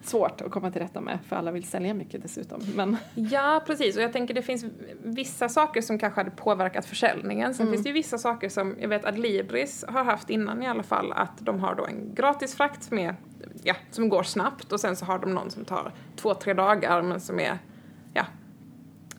[0.02, 2.60] svårt att komma till rätta med för alla vill sälja mycket dessutom.
[2.76, 3.96] Men Ja, precis.
[3.96, 4.64] Och jag tänker det finns
[5.02, 7.54] vissa saker som kanske hade påverkat försäljningen.
[7.54, 7.72] Sen Mm.
[7.72, 10.82] finns det ju vissa saker som, jag vet att Libris har haft innan i alla
[10.82, 13.14] fall, att de har då en gratis frakt med,
[13.62, 17.02] ja, som går snabbt och sen så har de någon som tar två, tre dagar
[17.02, 17.58] men som är,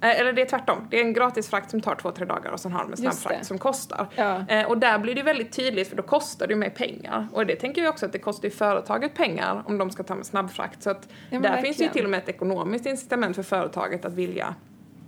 [0.10, 0.88] eller det är tvärtom.
[0.90, 2.98] Det är en gratis frakt som tar två, tre dagar och sen har de en
[2.98, 4.08] snabbfrakt som kostar.
[4.16, 7.28] ja, Eh, och där blir det väldigt tydligt för då kostar det ju mer pengar.
[7.34, 10.16] Och det tänker jag också att det kostar ju företaget pengar om de ska ta
[10.16, 10.84] med snabbfrakt.
[10.84, 11.92] Så att Ja, där finns det ju verkligen.
[11.94, 14.56] till och med ett ekonomiskt incitament för företaget att vilja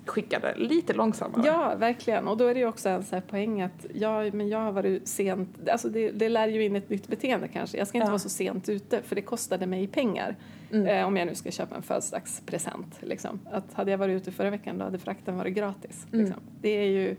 [0.05, 1.41] skicka det lite långsammare.
[1.45, 2.27] ja, verkligen.
[2.27, 4.71] Och då är det ju också en så här poäng att ja, men jag har
[4.71, 7.77] varit sent, alltså det, det lär ju in ett nytt beteende kanske.
[7.77, 8.11] Jag ska inte Ja.
[8.11, 10.35] vara så sent ute för det kostade mig pengar.
[10.71, 10.87] Mm.
[10.87, 12.99] Eh, om jag nu ska köpa en födelsedagspresent.
[13.01, 13.39] Liksom.
[13.51, 16.07] Att hade jag varit ute förra veckan då hade frakten varit gratis.
[16.13, 16.25] Mm.
[16.25, 16.41] Liksom.
[16.61, 17.15] Det är ju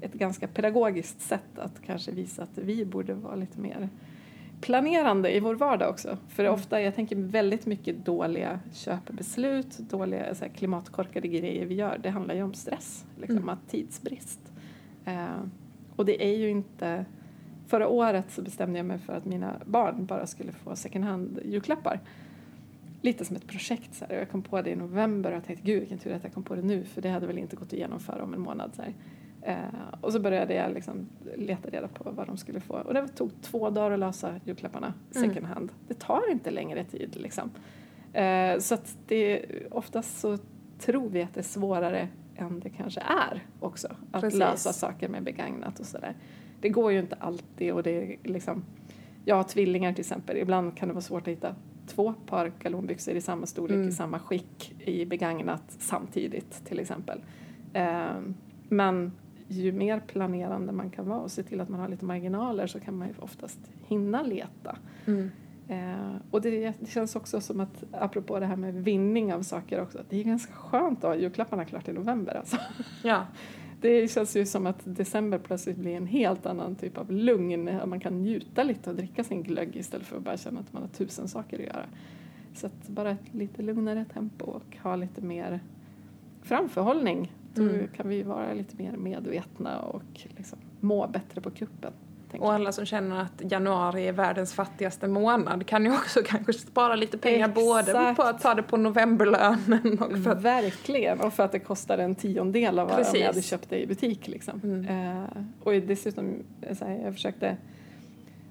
[0.00, 3.88] ett ganska pedagogiskt sätt att kanske visa att vi borde vara lite mer
[4.60, 6.18] planerande i vår vardag också.
[6.28, 6.54] För Mm.
[6.54, 11.98] ofta, jag tänker väldigt mycket dåliga köpbeslut, dåliga så här, klimatkorkade grejer vi gör.
[12.02, 13.48] Det handlar ju om stress, liksom, Mm.
[13.48, 14.40] att tidsbrist.
[15.04, 15.26] Eh,
[15.96, 17.04] och det är ju inte...
[17.66, 21.40] Förra året så bestämde jag mig för att mina barn bara skulle få second hand
[21.44, 22.00] julklappar.
[23.06, 23.94] Lite som ett projekt.
[23.94, 24.14] Så här.
[24.14, 26.42] Jag kom på det i november och jag tänkte gud vilken tur att jag kom
[26.42, 28.74] på det nu för det hade väl inte gått att genomföra om en månad.
[28.74, 28.82] Så.
[29.42, 29.56] Eh,
[30.00, 32.74] och så började jag liksom leta reda på vad de skulle få.
[32.74, 35.28] Och det tog två dagar att lösa julklapparna Mm.
[35.28, 35.72] second hand.
[35.88, 37.50] Det tar inte längre tid liksom.
[38.12, 40.38] Eh, så att det, oftast så
[40.78, 43.88] tror vi att det är svårare än det kanske är också.
[44.12, 44.38] Att Precis.
[44.38, 46.14] lösa saker med begagnat och sådär.
[46.60, 48.64] Det går ju inte alltid och det är liksom
[49.24, 50.36] jag har tvillingar till exempel.
[50.36, 51.54] Ibland kan det vara svårt att hitta
[51.86, 53.88] två par galonbyxor i samma storlek, Mm.
[53.88, 57.20] i samma skick, i begagnat samtidigt till exempel.
[57.72, 58.34] Ehm,
[58.68, 59.12] men
[59.48, 62.80] ju mer planerande man kan vara och se till att man har lite marginaler så
[62.80, 64.76] kan man ju oftast hinna leta.
[65.06, 65.30] Mm.
[65.68, 69.80] Eh, och det, det känns också som att, apropå det här med vinning av saker
[69.82, 72.56] också, att det är ganska skönt att ha julklapparna klart i november alltså.
[73.04, 73.26] Ja.
[73.80, 77.70] Det känns ju som att december plötsligt blir en helt annan typ av lugn.
[77.86, 80.82] Man kan njuta lite och dricka sin glögg istället för att bara känna att man
[80.82, 81.84] har tusen saker att göra.
[82.54, 85.60] Så att bara ett lite lugnare tempo och ha lite mer
[86.42, 87.32] framförhållning.
[87.54, 87.88] Då Mm.
[87.96, 91.92] kan vi vara lite mer medvetna och liksom må bättre på kuppen.
[92.38, 96.96] Och alla som känner att januari är världens fattigaste månad kan ju också kanske spara
[96.96, 98.16] lite pengar både Exakt.
[98.16, 100.42] på att ta det på novemberlönen och för att...
[100.42, 103.20] Verkligen, och för att det kostar en tiondel av vad Precis.
[103.20, 104.28] jag hade köpt det i butik.
[104.28, 104.60] Liksom.
[104.64, 105.16] Mm.
[105.16, 105.24] Eh,
[105.62, 107.56] och dessutom, eh, så här, jag försökte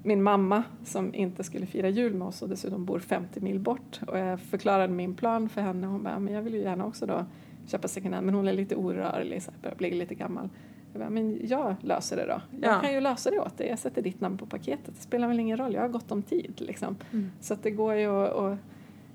[0.03, 3.99] min mamma som inte skulle fira jul med oss och dessutom bor 50 mil bort
[4.07, 6.85] och jag förklarade min plan för henne och hon bara, men jag vill ju gärna
[6.85, 7.25] också då
[7.67, 10.49] köpa second hand men hon är lite orörlig, så här, börjar bli lite gammal.
[10.99, 12.41] Bara, men jag löser det då.
[12.61, 12.79] Jag Ja.
[12.81, 13.67] kan ju lösa det åt dig.
[13.67, 14.95] Jag sätter ditt namn på paketet.
[14.95, 16.95] Det spelar väl ingen roll, jag har gott om tid liksom.
[17.13, 17.31] Mm.
[17.39, 18.57] Så att det går ju att, att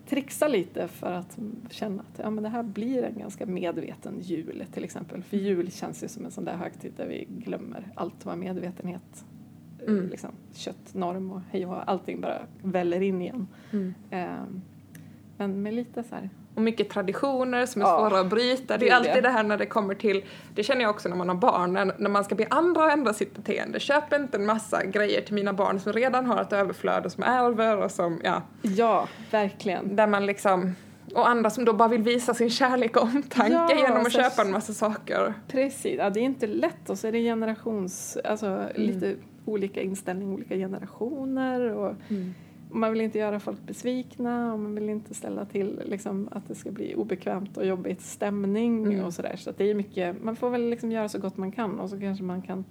[0.06, 1.38] trixa lite för att
[1.70, 5.22] känna att ja, men det här blir en ganska medveten jul till exempel.
[5.22, 9.24] För jul känns ju som en sån där högtid där vi glömmer allt vad medvetenhet,
[9.78, 10.08] eh, Mm.
[10.08, 13.46] liksom, köttnorm och hej och allting bara väller in igen.
[13.72, 13.94] Mm.
[14.10, 14.62] Ehm,
[15.36, 17.98] men med lite så här, Och mycket traditioner som är Ja.
[18.08, 18.76] svåra att bryta.
[18.78, 21.28] Det är alltid det här när det kommer till, det känner jag också när man
[21.28, 23.80] har barn, när, när man ska be andra att ändra sitt beteende.
[23.80, 27.22] Köp inte en massa grejer till mina barn som redan har ett överflöd och som
[27.24, 29.96] ärver och som, ja, ja, verkligen.
[29.96, 30.74] där man liksom,
[31.14, 34.42] Och andra som då bara vill visa sin kärlek och omtanke Ja, genom att köpa
[34.42, 35.34] en massa saker.
[35.48, 40.32] Precis, ja, det är inte lätt och så är det generations, alltså lite olika inställning,
[40.34, 41.94] olika generationer och och
[42.72, 46.54] man vill inte göra folk besvikna och man vill inte ställa till liksom, att det
[46.54, 49.04] ska bli obekvämt och jobbigt stämning Mm.
[49.04, 49.37] och sådär.
[49.37, 51.90] Så att det är mycket, man får väl liksom göra så gott man kan och
[51.90, 52.64] så kanske man kan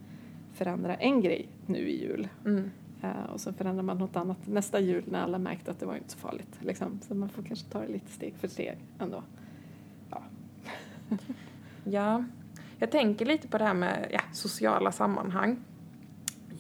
[0.54, 2.28] förändra en grej nu i jul.
[2.46, 2.72] Mm.
[3.02, 5.96] Eh, och så förändrar man något annat nästa jul när alla märkt att det var
[5.96, 6.58] inte så farligt.
[6.60, 7.00] Liksom.
[7.08, 9.24] Så man får kanske ta det lite steg för steg ändå.
[11.84, 12.24] Ja,
[12.80, 15.58] jag tänker lite på det här med ja, sociala sammanhang.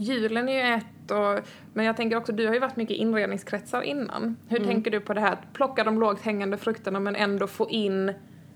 [0.02, 3.00] Julen är ju ett, och, men jag tänker också, du har ju varit mycket i
[3.00, 4.38] inredningskretsar innan.
[4.48, 4.70] Hur Mm.
[4.70, 8.14] tänker du på det här att plocka de lågt hängande frukterna men ändå få in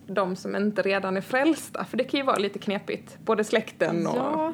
[0.08, 1.86] de som inte redan är frälsta?
[1.86, 4.18] För det kan ju vara lite knepigt, både släkten och...
[4.18, 4.54] Ja,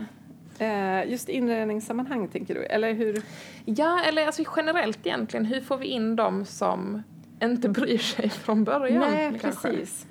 [0.66, 2.64] eh, just inredningssammanhang tänker du?
[2.64, 3.22] Eller hur?
[3.66, 7.04] Ja, eller alltså generellt egentligen, hur får vi in de som
[7.44, 9.00] inte bryr sig från början?
[9.12, 9.70] Nej, kanske?
[9.70, 10.08] precis.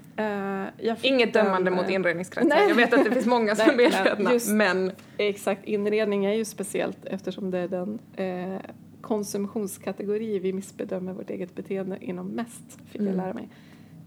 [0.80, 2.48] Jag fick Inget dömande mot inredningskretsar.
[2.48, 2.68] Nej.
[2.68, 7.04] Jag vet att det finns många som är medvetna, men Exakt, inredning är ju speciellt
[7.04, 8.60] eftersom det är den eh,
[9.00, 13.16] konsumtionskategori vi missbedömer vårt eget beteende inom mest, fick jag Mm.
[13.16, 13.48] lära mig.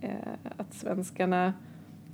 [0.01, 0.09] Eh,
[0.57, 1.53] att svenskarna,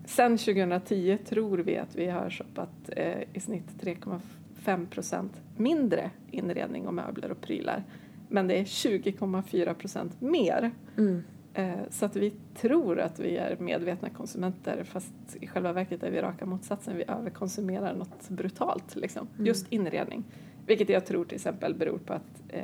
[0.06, 6.88] sen 2010 tror vi att vi har shoppat eh, i snitt 3,5 procent mindre inredning
[6.88, 7.84] och möbler och prylar.
[8.30, 10.72] Men det är 20,4 procent mer.
[10.98, 11.24] mm.
[11.58, 16.12] Eh, Så att vi tror att vi är medvetna konsumenter fast i själva verket är
[16.12, 16.98] vi raka motsatsen.
[16.98, 19.28] Vi överkonsumerar något brutalt, liksom.
[19.36, 19.46] Mm.
[19.46, 20.24] just inredning.
[20.66, 22.64] Vilket jag tror till exempel beror på att eh,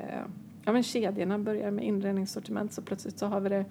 [0.66, 3.66] ja, men kedjorna börjar med inredningssortiment så plötsligt så har vi det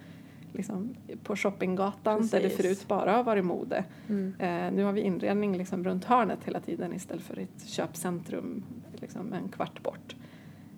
[0.53, 2.57] liksom, på shoppinggatan där det Precis.
[2.57, 3.85] förut bara har varit mode.
[4.09, 4.35] Mm.
[4.39, 8.63] Eh, nu har vi inredning liksom runt hörnet hela tiden istället för ett köpcentrum
[9.01, 10.17] liksom en kvart bort.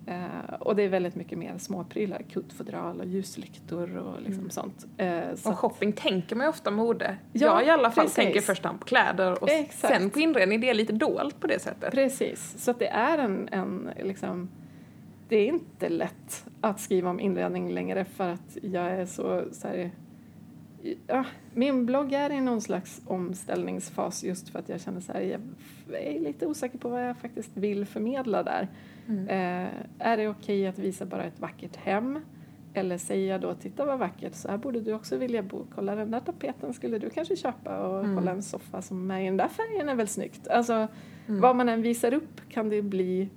[0.06, 4.50] Eh, och det är väldigt mycket mer småprylar, kuddfodral och ljuslyktor och liksom Mm.
[4.50, 4.86] sånt.
[4.96, 7.16] Eh, så Och att- shopping tänker man ju ofta mode.
[7.32, 8.14] Ja, jag i alla fall precis.
[8.16, 9.94] tänker hand på kläder och Exakt.
[9.94, 10.60] sen på inredning.
[10.60, 11.92] Det är lite dolt på det sättet.
[11.92, 14.48] Precis, så att det är en, en liksom,
[15.28, 19.68] det är inte lätt att skriva om inredning längre för att jag är så, så
[19.68, 19.90] här,
[21.06, 25.20] ja, min blogg är i någon slags omställningsfas just för att jag känner så här,
[25.20, 25.40] jag
[26.02, 28.68] är lite osäker på vad jag faktiskt vill förmedla där.
[29.08, 29.28] Mm.
[29.28, 32.20] Eh, är det okej att visa bara ett vackert hem?
[32.74, 35.66] Eller säger jag då, titta vad vackert, så här borde du också vilja bo.
[35.74, 38.16] Kolla den där tapeten skulle du kanske köpa och Mm.
[38.16, 40.48] kolla en soffa som är i den där färgen är väl snyggt.
[40.48, 40.72] Alltså,
[41.26, 41.40] Mm.
[41.40, 43.28] vad man än visar upp kan det bli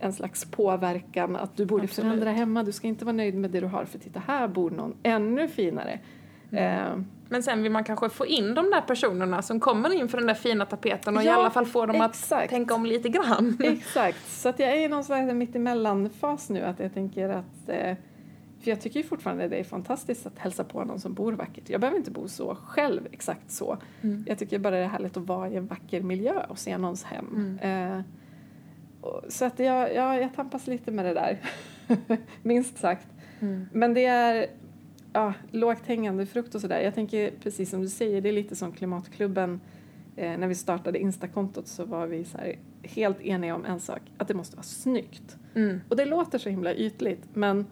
[0.00, 2.08] en slags påverkan att du borde Absolut.
[2.10, 4.70] förändra hemma, du ska inte vara nöjd med det du har för titta här bor
[4.70, 6.00] någon ännu finare.
[6.50, 6.64] Mm.
[6.98, 10.18] Eh, Men sen vill man kanske få in de där personerna som kommer in för
[10.18, 12.50] den där fina tapeten och i Ja, alla fall få dem att exakt.
[12.50, 13.58] tänka om lite grann.
[13.64, 17.94] Exakt, så att jag är i någon slags mittemellan-fas nu att jag tänker att eh,
[18.60, 21.70] för jag tycker ju fortfarande det är fantastiskt att hälsa på någon som bor vackert.
[21.70, 23.78] Jag behöver inte bo så själv, exakt så.
[24.02, 24.24] Mm.
[24.28, 27.04] Jag tycker bara det är härligt att vara i en vacker miljö och se någons
[27.04, 27.58] hem.
[27.62, 28.00] Eh,
[29.00, 31.38] och, så att jag, jag, jag tampas lite med det där,
[32.42, 33.06] minst sagt.
[33.40, 33.68] Mm.
[33.72, 34.46] Men det är
[35.12, 36.80] ja, lågt hängande frukt och sådär.
[36.80, 39.60] Jag tänker precis som du säger, det är lite som Klimatklubben.
[40.16, 42.38] Eh, när vi startade Instakontot så var vi så
[42.82, 45.36] helt eniga om en sak, att det måste vara snyggt.
[45.54, 45.80] Mm.
[45.88, 47.66] Och det låter så himla ytligt, men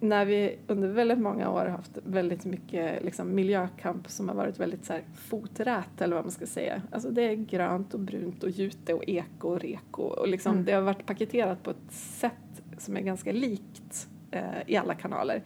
[0.00, 4.60] när vi under väldigt många år har haft väldigt mycket liksom, miljökamp som har varit
[4.60, 6.82] väldigt så här, foträt eller vad man ska säga.
[6.90, 10.64] Alltså det är grönt och brunt och jute och eko och reko och liksom, Mm.
[10.64, 15.42] det har varit paketerat på ett sätt som är ganska likt eh, i alla kanaler.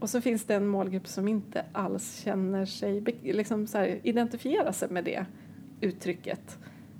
[0.00, 4.72] Och så finns det en målgrupp som inte alls känner sig, liksom så här, identifiera
[4.72, 5.26] sig med det
[5.80, 6.58] uttrycket.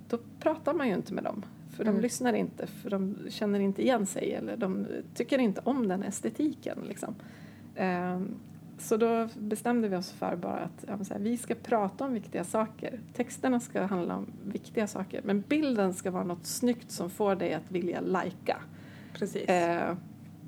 [0.08, 1.44] Då pratar man ju inte med dem.
[1.70, 2.02] För de Mm.
[2.02, 6.78] lyssnar inte, för de känner inte igen sig eller de tycker inte om den estetiken.
[6.88, 7.14] Liksom.
[7.74, 8.34] Ehm,
[8.78, 12.44] så då bestämde vi oss för bara att ja, här, vi ska prata om viktiga
[12.44, 13.00] saker.
[13.14, 17.54] Texterna ska handla om viktiga saker men bilden ska vara något snyggt som får dig
[17.54, 18.56] att vilja lajka.
[19.12, 19.48] Precis.
[19.48, 19.96] Eh,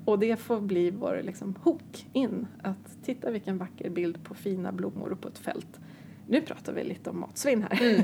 [0.09, 2.47] och det får bli vår liksom, hook in.
[2.61, 5.79] Att titta vilken vacker bild på fina blommor på ett fält.
[6.27, 7.81] Nu pratar vi lite om matsvinn här.
[7.81, 8.03] Mm.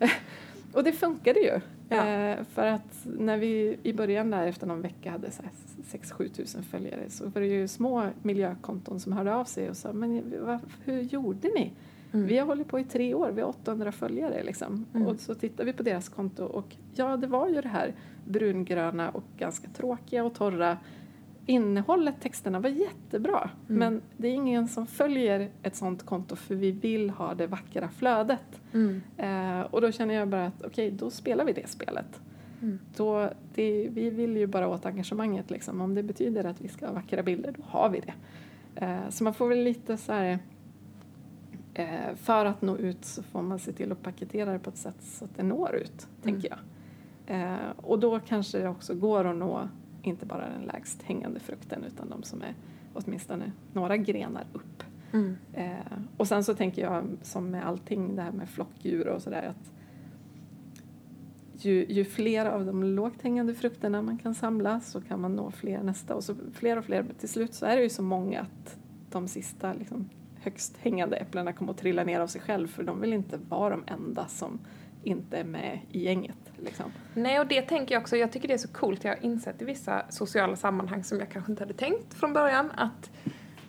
[0.72, 1.60] och det funkade ju.
[1.88, 2.06] Ja.
[2.06, 7.10] Eh, för att när vi i början där efter någon vecka hade 6-7 tusen följare
[7.10, 11.00] så var det ju små miljökonton som hörde av sig och sa men vad, hur
[11.00, 11.72] gjorde ni?
[12.12, 12.26] Mm.
[12.26, 14.86] Vi har hållit på i tre år, vi har 800 följare liksom.
[14.94, 15.06] Mm.
[15.06, 19.10] Och så tittar vi på deras konto och ja, det var ju det här brungröna
[19.10, 20.78] och ganska tråkiga och torra.
[21.46, 23.50] Innehållet, texterna var jättebra.
[23.68, 23.78] Mm.
[23.78, 27.88] Men det är ingen som följer ett sånt konto för vi vill ha det vackra
[27.88, 28.60] flödet.
[28.72, 29.02] Mm.
[29.16, 32.20] Eh, och då känner jag bara att okej, då spelar vi det spelet.
[32.62, 32.78] Mm.
[32.96, 35.80] Då, det, vi vill ju bara åt engagemanget liksom.
[35.80, 38.14] Om det betyder att vi ska ha vackra bilder, då har vi det.
[38.84, 40.38] Eh, så man får väl lite så här
[41.74, 44.76] eh, för att nå ut så får man se till att paketera det på ett
[44.76, 46.58] sätt så att det når ut, tänker jag.
[47.26, 49.68] Eh, och då kanske det också går att nå
[50.06, 52.54] inte bara den lägst hängande frukten utan de som är
[52.94, 54.82] åtminstone några grenar upp.
[55.12, 55.36] Mm.
[55.52, 59.42] Eh, och sen så tänker jag som med allting det här med flockdjur och sådär
[59.42, 59.72] att
[61.64, 65.50] ju, ju fler av de lågt hängande frukterna man kan samla så kan man nå
[65.50, 68.40] fler nästa och så fler och fler till slut så är det ju så många
[68.40, 68.78] att
[69.10, 70.08] de sista liksom,
[70.40, 73.70] högst hängande äpplena kommer att trilla ner av sig själv för de vill inte vara
[73.70, 74.58] de enda som
[75.02, 76.45] inte är med i gänget.
[76.58, 76.92] Liksom.
[77.14, 78.16] Nej, och det tänker jag också.
[78.16, 79.04] Jag tycker det är så coolt.
[79.04, 82.70] Jag har insett i vissa sociala sammanhang som jag kanske inte hade tänkt från början
[82.76, 83.10] att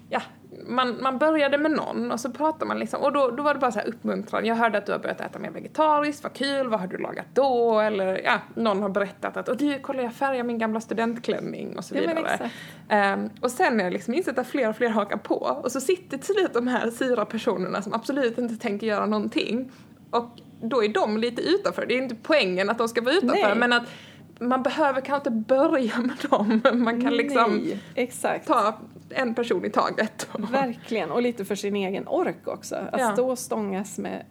[0.09, 0.21] ja,
[0.67, 3.59] man, man började med någon och så pratade man liksom och då, då var det
[3.59, 4.45] bara så här uppmuntran.
[4.45, 7.25] Jag hörde att du har börjat äta mer vegetariskt, vad kul, vad har du lagat
[7.33, 7.79] då?
[7.79, 11.85] Eller ja, någon har berättat att och du, kolla jag färgar min gamla studentklänning och
[11.85, 12.49] så vidare.
[12.87, 15.71] Ja, um, och sen har jag liksom insett att fler och fler hakar på och
[15.71, 19.71] så sitter till slut de här fyra personerna som absolut inte tänker göra någonting
[20.11, 20.29] och
[20.61, 21.85] då är de lite utanför.
[21.85, 23.55] Det är inte poängen att de ska vara utanför Nej.
[23.55, 23.83] men att
[24.39, 26.61] man behöver kanske inte börja med dem.
[26.83, 28.79] Man kan liksom Nej, ta
[29.09, 30.29] en person i taget.
[30.51, 32.75] Verkligen, och lite för sin egen ork också.
[32.75, 33.13] Att ja.
[33.13, 34.23] stå och stångas med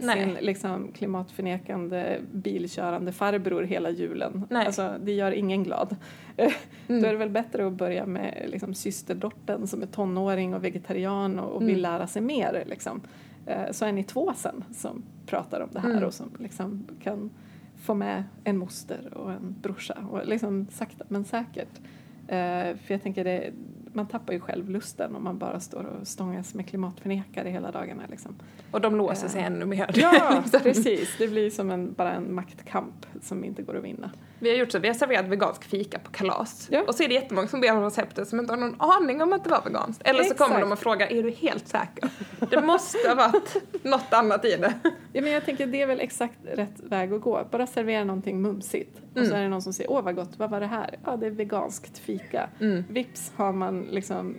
[0.00, 4.46] sin liksom, klimatförnekande bilkörande farbror hela julen.
[4.50, 4.66] Nej.
[4.66, 5.96] Alltså, det gör ingen glad.
[6.36, 7.02] Mm.
[7.02, 11.38] Då är det väl bättre att börja med liksom, systerdottern som är tonåring och vegetarian
[11.38, 11.92] och, och vill mm.
[11.92, 12.64] lära sig mer.
[12.66, 13.00] Liksom.
[13.46, 16.04] Eh, så är ni två sen som pratar om det här mm.
[16.04, 17.30] och som liksom kan
[17.76, 21.80] få med en moster och en brorsa och liksom sakta men säkert.
[22.20, 23.52] Uh, för jag tänker det,
[23.92, 28.02] man tappar ju själv lusten om man bara står och stångas med klimatförnekare hela dagarna.
[28.10, 28.34] Liksom.
[28.70, 29.90] Och de låser sig uh, ännu mer.
[29.94, 31.14] Ja, precis.
[31.18, 34.10] Det blir som en, bara en maktkamp som inte går att vinna.
[34.38, 36.68] Vi har gjort så, vi har serverat vegansk fika på kalas.
[36.70, 36.82] Ja.
[36.86, 39.32] Och så är det jättemånga som ber om receptet som inte har någon aning om
[39.32, 40.02] att det var veganskt.
[40.04, 40.38] Eller Exakt.
[40.38, 42.10] så kommer de och frågar, är du helt säker?
[42.50, 44.74] Det måste ha varit något annat i det.
[45.12, 47.46] Ja, men jag tänker det är väl exakt rätt väg att gå.
[47.50, 48.98] Bara servera någonting mumsigt.
[48.98, 49.10] Mm.
[49.12, 49.38] Och så mm.
[49.38, 50.98] är det någon som säger, åh vad gott, vad var det här?
[51.04, 52.48] Ja, det är veganskt fika.
[52.60, 52.84] Mm.
[52.88, 54.36] Vips har man liksom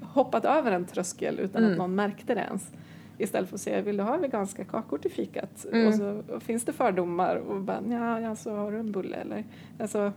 [0.00, 1.72] hoppat över en tröskel utan mm.
[1.72, 2.72] att någon märkte det ens.
[3.18, 5.66] Istället för att säga, vill du ha veganska kakor till fikat?
[5.72, 5.88] Mm.
[5.88, 9.44] Och så och finns det fördomar och bara, ja, så har du en bulle eller?
[9.78, 10.12] Alltså,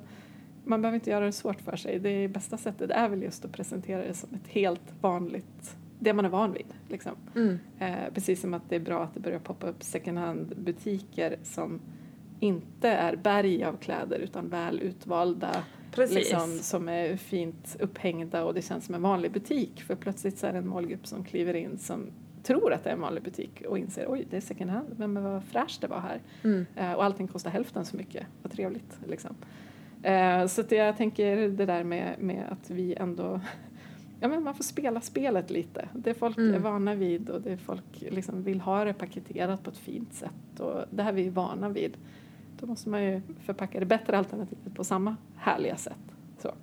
[0.63, 1.99] man behöver inte göra det svårt för sig.
[1.99, 6.25] Det bästa sättet är väl just att presentera det som ett helt vanligt, det man
[6.25, 6.73] är van vid.
[6.87, 7.11] Liksom.
[7.35, 7.59] Mm.
[7.79, 11.37] Eh, precis som att det är bra att det börjar poppa upp second hand butiker
[11.43, 11.79] som
[12.39, 15.51] inte är berg av kläder utan väl utvalda
[15.97, 20.47] liksom, som är fint upphängda och det känns som en vanlig butik för plötsligt så
[20.47, 22.07] är det en målgrupp som kliver in som
[22.43, 25.23] tror att det är en vanlig butik och inser oj det är second hand men
[25.23, 26.65] vad fräscht det var här mm.
[26.79, 29.35] uh, och allting kostar hälften så mycket, vad trevligt liksom.
[30.05, 33.41] Uh, så att jag tänker det där med, med att vi ändå
[34.21, 35.89] Ja, men man får spela spelet lite.
[35.93, 36.53] Det folk mm.
[36.55, 40.59] är vana vid och det folk liksom vill ha det paketerat på ett fint sätt
[40.59, 41.97] och det här vi är vana vid.
[42.59, 45.97] Då måste man ju förpacka det bättre alternativet på samma härliga sätt.
[46.41, 46.53] Så.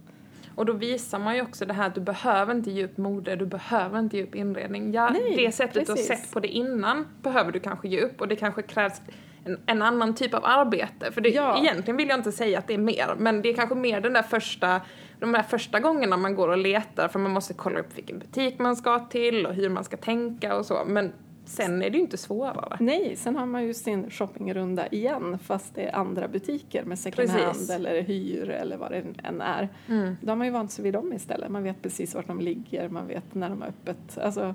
[0.55, 3.37] Och då visar man ju också det här att du behöver inte ge upp mode,
[3.37, 4.93] du behöver inte ge upp inredning.
[4.93, 6.07] Ja, Nej, det sättet precis.
[6.07, 9.03] du har sett på det innan behöver du kanske ge upp och det kanske krävs
[9.45, 11.13] en, en annan typ av arbete.
[11.13, 11.59] För det, ja.
[11.59, 14.13] egentligen vill jag inte säga att det är mer, men det är kanske mer den
[14.13, 14.81] där första
[15.19, 18.59] de där första gångerna man går och letar för man måste kolla upp vilken butik
[18.59, 20.85] man ska till och hur man ska tänka och så.
[20.87, 21.13] Men
[21.49, 22.77] Sen är det ju inte svårare.
[22.81, 27.29] Nej, sen har man ju sin shoppingrunda igen fast det är andra butiker med second
[27.29, 29.69] hand eller hyr eller vad det än är.
[29.89, 30.17] Mm.
[30.21, 31.51] Då har man ju vant sig vid dem istället.
[31.51, 34.19] Man vet precis vart de ligger, man vet när de är öppet.
[34.19, 34.55] Alltså,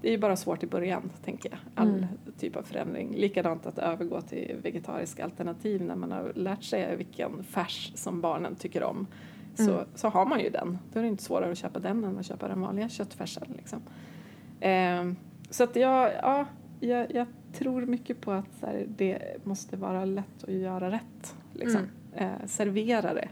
[0.00, 1.58] det är ju bara svårt i början, tänker jag.
[1.74, 2.06] All mm.
[2.38, 3.14] typ av förändring.
[3.14, 8.54] Likadant att övergå till vegetariska alternativ när man har lärt sig vilken färs som barnen
[8.54, 9.06] tycker om.
[9.54, 9.84] Så, mm.
[9.94, 10.78] så har man ju den.
[10.92, 13.54] Då är det inte svårare att köpa den än att köpa den vanliga köttfärsen.
[13.56, 13.82] Liksom.
[14.60, 15.04] Eh,
[15.54, 16.46] så att jag, ja,
[16.80, 21.36] jag, jag, tror mycket på att här, det måste vara lätt att göra rätt.
[21.52, 21.80] Liksom.
[22.14, 22.34] Mm.
[22.40, 23.28] Eh, servera det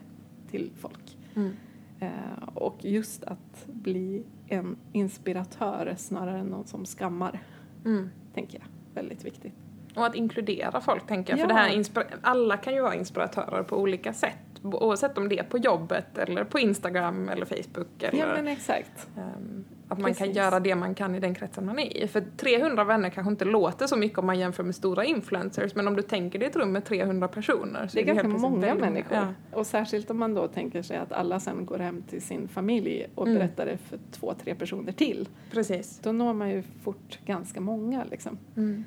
[0.51, 1.19] till folk.
[1.35, 1.53] Mm.
[2.01, 7.43] Eh, och just att bli en inspiratör snarare än någon som skammar.
[7.85, 8.11] Mm.
[8.35, 8.67] Tänker jag.
[8.95, 9.55] Väldigt viktigt.
[9.95, 11.39] Och att inkludera folk tänker jag.
[11.39, 11.43] Ja.
[11.43, 14.61] För det här alla kan ju vara inspiratörer på olika sätt.
[14.63, 18.03] Oavsett om det är på jobbet eller på Instagram eller Facebook.
[18.03, 19.09] Eller, ja men exakt.
[19.17, 20.25] Um, att man Precis.
[20.25, 22.09] kan göra det man kan i den kretsen man är i.
[22.09, 25.75] För 300 vänner kanske inte låter så mycket om man jämför med stora influencers.
[25.75, 27.87] Men om du tänker dig ett rum med 300 personer.
[27.87, 29.17] Så det är, ganska många människor.
[29.17, 29.27] Ja.
[29.53, 33.07] Och särskilt om man då tänker sig att alla sen går hem till sin familj
[33.15, 33.39] och mm.
[33.39, 35.29] berättar det för två, tre personer till.
[35.51, 36.01] Precis.
[36.03, 38.39] Då når man ju fort ganska många liksom.
[38.57, 38.85] Mm.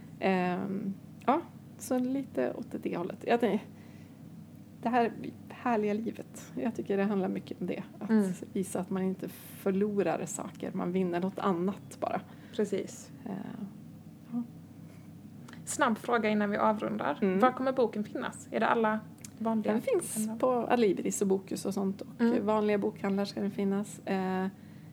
[0.63, 0.93] Um,
[1.25, 1.41] ja,
[1.77, 3.17] så lite åt det hållet.
[3.27, 3.67] Jag tänkte,
[4.81, 5.11] det här
[5.65, 6.51] härliga livet.
[6.55, 7.83] Jag tycker det handlar mycket om det.
[7.99, 8.31] Att Mm.
[8.53, 12.21] visa att man inte förlorar saker, man vinner något annat bara.
[12.55, 13.09] Precis.
[13.25, 13.31] Eh,
[15.65, 17.19] Snabb fråga innan vi avrundar.
[17.21, 17.39] Mm.
[17.39, 18.47] Var kommer boken finnas?
[18.51, 18.99] Är det alla
[19.39, 19.73] vanliga?
[19.73, 22.45] Den finns på Adlibris och Bokus och sånt och Mm.
[22.45, 23.99] vanliga bokhandlar ska den finnas.
[24.05, 24.47] Eh,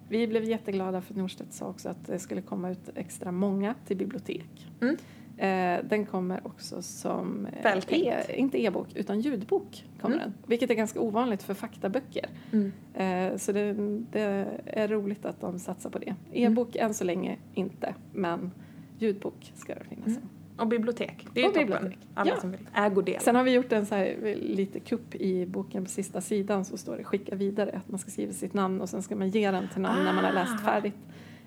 [0.08, 3.96] vi blev jätteglada för Norstedt sa också att det skulle komma ut extra många till
[3.96, 4.68] bibliotek.
[4.80, 4.96] Mm.
[5.42, 10.28] Eh, den kommer också som, eh, e, inte e-bok utan ljudbok kommer Mm.
[10.28, 10.34] den.
[10.46, 12.26] Vilket är ganska ovanligt för faktaböcker.
[12.52, 12.72] Mm.
[12.94, 13.72] Eh, så det,
[14.12, 16.14] det är roligt att de satsar på det.
[16.32, 16.52] Mm.
[16.52, 18.50] E-bok än så länge inte men
[18.98, 20.06] ljudbok ska det finnas.
[20.06, 20.22] Mm.
[20.56, 21.26] Och bibliotek.
[21.34, 21.66] Det är ju Och toppen.
[21.72, 21.98] bibliotek.
[22.14, 22.40] Alla Ja.
[22.40, 23.20] som vill ägodel.
[23.20, 26.76] Sen har vi gjort en så här lite kupp i boken på sista sidan så
[26.76, 29.50] står det skicka vidare att man ska skriva sitt namn och sen ska man ge
[29.50, 30.58] den till någon när man har läst Ah.
[30.64, 30.94] färdigt.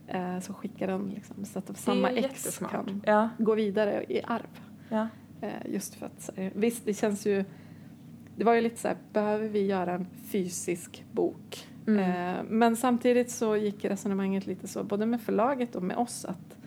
[0.08, 3.30] Eh, så skickar den liksom så att samma ex kan Ja.
[3.38, 4.60] gå vidare i arv.
[4.90, 5.08] ja.
[5.42, 7.46] Eh, just för att visst det känns ju
[8.38, 11.68] det var ju lite så här, behöver vi göra en fysisk bok?
[11.88, 12.00] Mm.
[12.00, 16.58] Eh, men samtidigt så gick resonemanget lite så, både med förlaget och med oss, att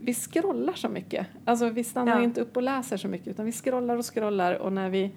[0.00, 1.26] vi scrollar så mycket.
[1.44, 2.22] Alltså vi stannar Ja.
[2.22, 5.10] inte upp och läser så mycket, utan vi scrollar och scrollar och när vi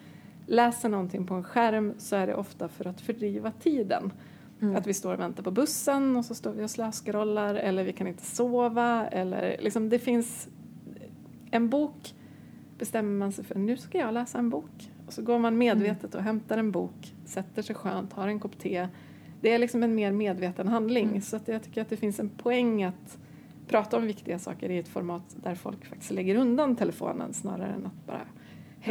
[0.48, 4.12] läser någonting på en skärm så är det ofta för att fördriva tiden.
[4.62, 4.76] Mm.
[4.76, 7.94] Att vi står och väntar på bussen och så står vi och slöscrollar eller vi
[7.94, 10.48] kan inte sova eller liksom det finns
[11.52, 12.14] en bok
[12.78, 16.16] bestämmer man sig för nu ska jag läsa en bok och så går man medvetet
[16.16, 18.88] och hämtar en bok, sätter sig skönt, har en kopp te.
[19.42, 21.22] Det är liksom en mer medveten handling Mm.
[21.22, 23.18] så att jag tycker att det finns en poäng att
[23.68, 27.86] prata om viktiga saker i ett format där folk faktiskt lägger undan telefonen snarare än
[27.86, 28.22] att bara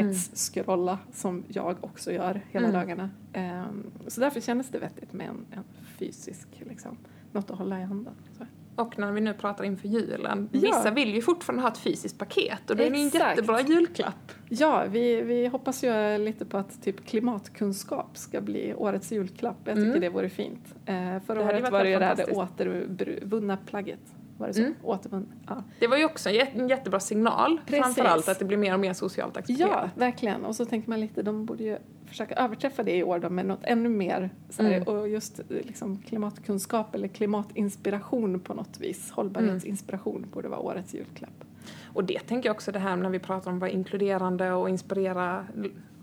[0.04, 2.80] hetsskrolla som jag också gör hela Mm.
[2.80, 3.10] dagarna.
[3.32, 5.64] Ehm, så därför kändes det vettigt med en, en
[5.98, 6.96] fysisk, liksom,
[7.32, 8.14] något att hålla i handen.
[8.38, 8.44] Så.
[8.82, 10.48] Och när vi nu pratar inför julen.
[10.52, 10.60] Ja.
[10.60, 13.24] Vissa vill ju fortfarande ha ett fysiskt paket och det är ju en Exakt.
[13.30, 14.32] jättebra julklapp.
[14.48, 19.56] Ja, vi, vi hoppas ju lite på att typ klimatkunskap ska bli årets julklapp.
[19.64, 20.00] Jag tycker Mm.
[20.00, 20.74] det vore fint.
[20.86, 24.00] Eh, förra hade året varit var det ju det här det återvunna plagget.
[24.38, 24.60] Var det så?
[24.60, 24.74] Mm.
[24.82, 25.26] Återvunna.
[25.46, 25.62] Ja.
[25.78, 27.60] Det var ju också en jät- en jättebra signal.
[27.66, 27.82] Precis.
[27.84, 29.70] Framförallt att det blir mer och mer socialt accepterat.
[29.70, 30.44] ja, verkligen.
[30.44, 33.46] Och så tänker man lite, de borde ju försöka överträffa det i år då med
[33.46, 34.30] något ännu mer.
[34.58, 34.82] Här, Mm.
[34.82, 39.10] Och just eh, liksom, klimatkunskap eller klimatinspiration på något vis.
[39.10, 41.44] Hållbarhetsinspiration borde vara årets julklapp.
[41.92, 44.68] Och det tänker jag också det här när vi pratar om att vara inkluderande och
[44.68, 45.46] inspirera,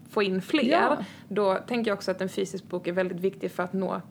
[0.09, 0.71] få in fler.
[0.71, 0.97] Ja.
[1.27, 4.01] Då tänker jag också att en fysisk bok är väldigt viktig för att nå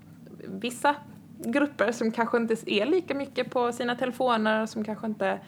[0.46, 0.94] vissa
[1.38, 5.38] grupper som kanske inte är lika mycket på sina telefoner, som kanske inte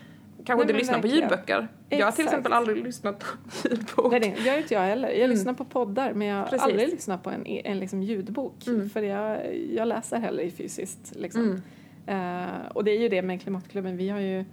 [0.45, 1.21] Kanske inte lyssnar på verkligen.
[1.31, 1.53] ljudböcker.
[1.55, 2.19] Jag har till Exakt.
[2.21, 3.27] exempel aldrig lyssnat på
[3.69, 4.13] ljudbok.
[4.13, 5.09] Nej, det gör inte jag heller.
[5.09, 5.31] Jag Mm.
[5.31, 6.63] lyssnar på poddar men jag har Precis.
[6.63, 8.67] aldrig lyssnat på en, en liksom ljudbok.
[8.67, 8.91] Mm.
[8.91, 11.13] För jag, jag läser hellre fysiskt.
[11.17, 11.61] Liksom.
[12.07, 12.51] Mm.
[12.51, 13.97] Eh, och det är ju det med Klimatklubben.
[13.97, 14.45] Vi har ju,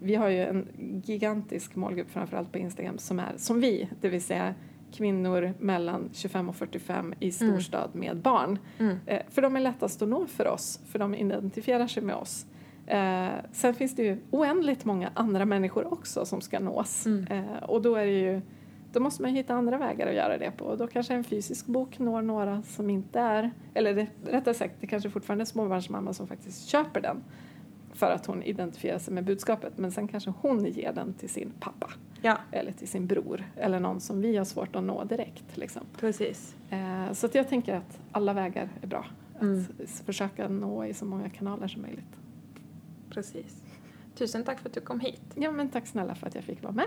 [0.00, 0.68] vi har ju en
[1.04, 3.88] gigantisk målgrupp framförallt på Instagram som är som vi.
[4.00, 4.54] Det vill säga
[4.92, 8.58] kvinnor mellan 25 och 45 i storstad med barn.
[8.78, 8.96] Mm.
[9.06, 12.46] Eh, för de är lättast att nå för oss, för de identifierar sig med oss.
[12.86, 17.06] Eh, sen finns det ju oändligt många andra människor också som ska nås.
[17.06, 17.26] Mm.
[17.30, 18.40] Eh, och då är det ju,
[18.92, 20.64] då måste man hitta andra vägar att göra det på.
[20.64, 24.74] Och då kanske en fysisk bok når några som inte är, eller det, rättare sagt,
[24.80, 27.24] det kanske fortfarande är småbarnsmamma som faktiskt köper den
[27.96, 29.72] för att hon identifierar sig med budskapet.
[29.78, 31.90] Men sen kanske hon ger den till sin pappa
[32.22, 35.44] Ja, eller till sin bror eller någon som vi har svårt att nå direkt.
[35.56, 35.82] Liksom.
[36.00, 36.54] precis.
[36.70, 39.06] Eh, så att jag tänker att alla vägar är bra.
[39.34, 39.64] Att Mm.
[39.84, 42.16] s- försöka nå i så många kanaler som möjligt.
[43.10, 43.62] Precis.
[44.14, 45.22] Tusen tack för att du kom hit.
[45.34, 46.86] Ja, men tack snälla för att jag fick vara med.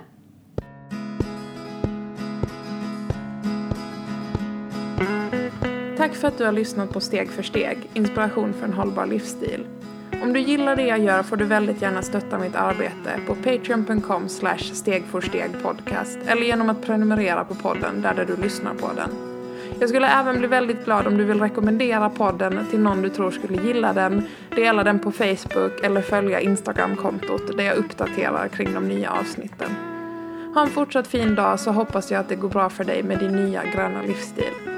[5.97, 9.65] Tack för att du har lyssnat på Steg för steg, inspiration för en hållbar livsstil.
[10.21, 14.29] Om du gillar det jag gör får du väldigt gärna stötta mitt arbete på patreon.com
[14.29, 19.09] slash stegforstegpodcast eller genom att prenumerera på podden där, där du lyssnar på den.
[19.79, 23.31] Jag skulle även bli väldigt glad om du vill rekommendera podden till någon du tror
[23.31, 24.23] skulle gilla den,
[24.55, 29.69] dela den på Facebook eller följa Instagram-kontot där jag uppdaterar kring de nya avsnitten.
[30.53, 33.19] Ha en fortsatt fin dag så hoppas jag att det går bra för dig med
[33.19, 34.68] din nya gröna livsstil.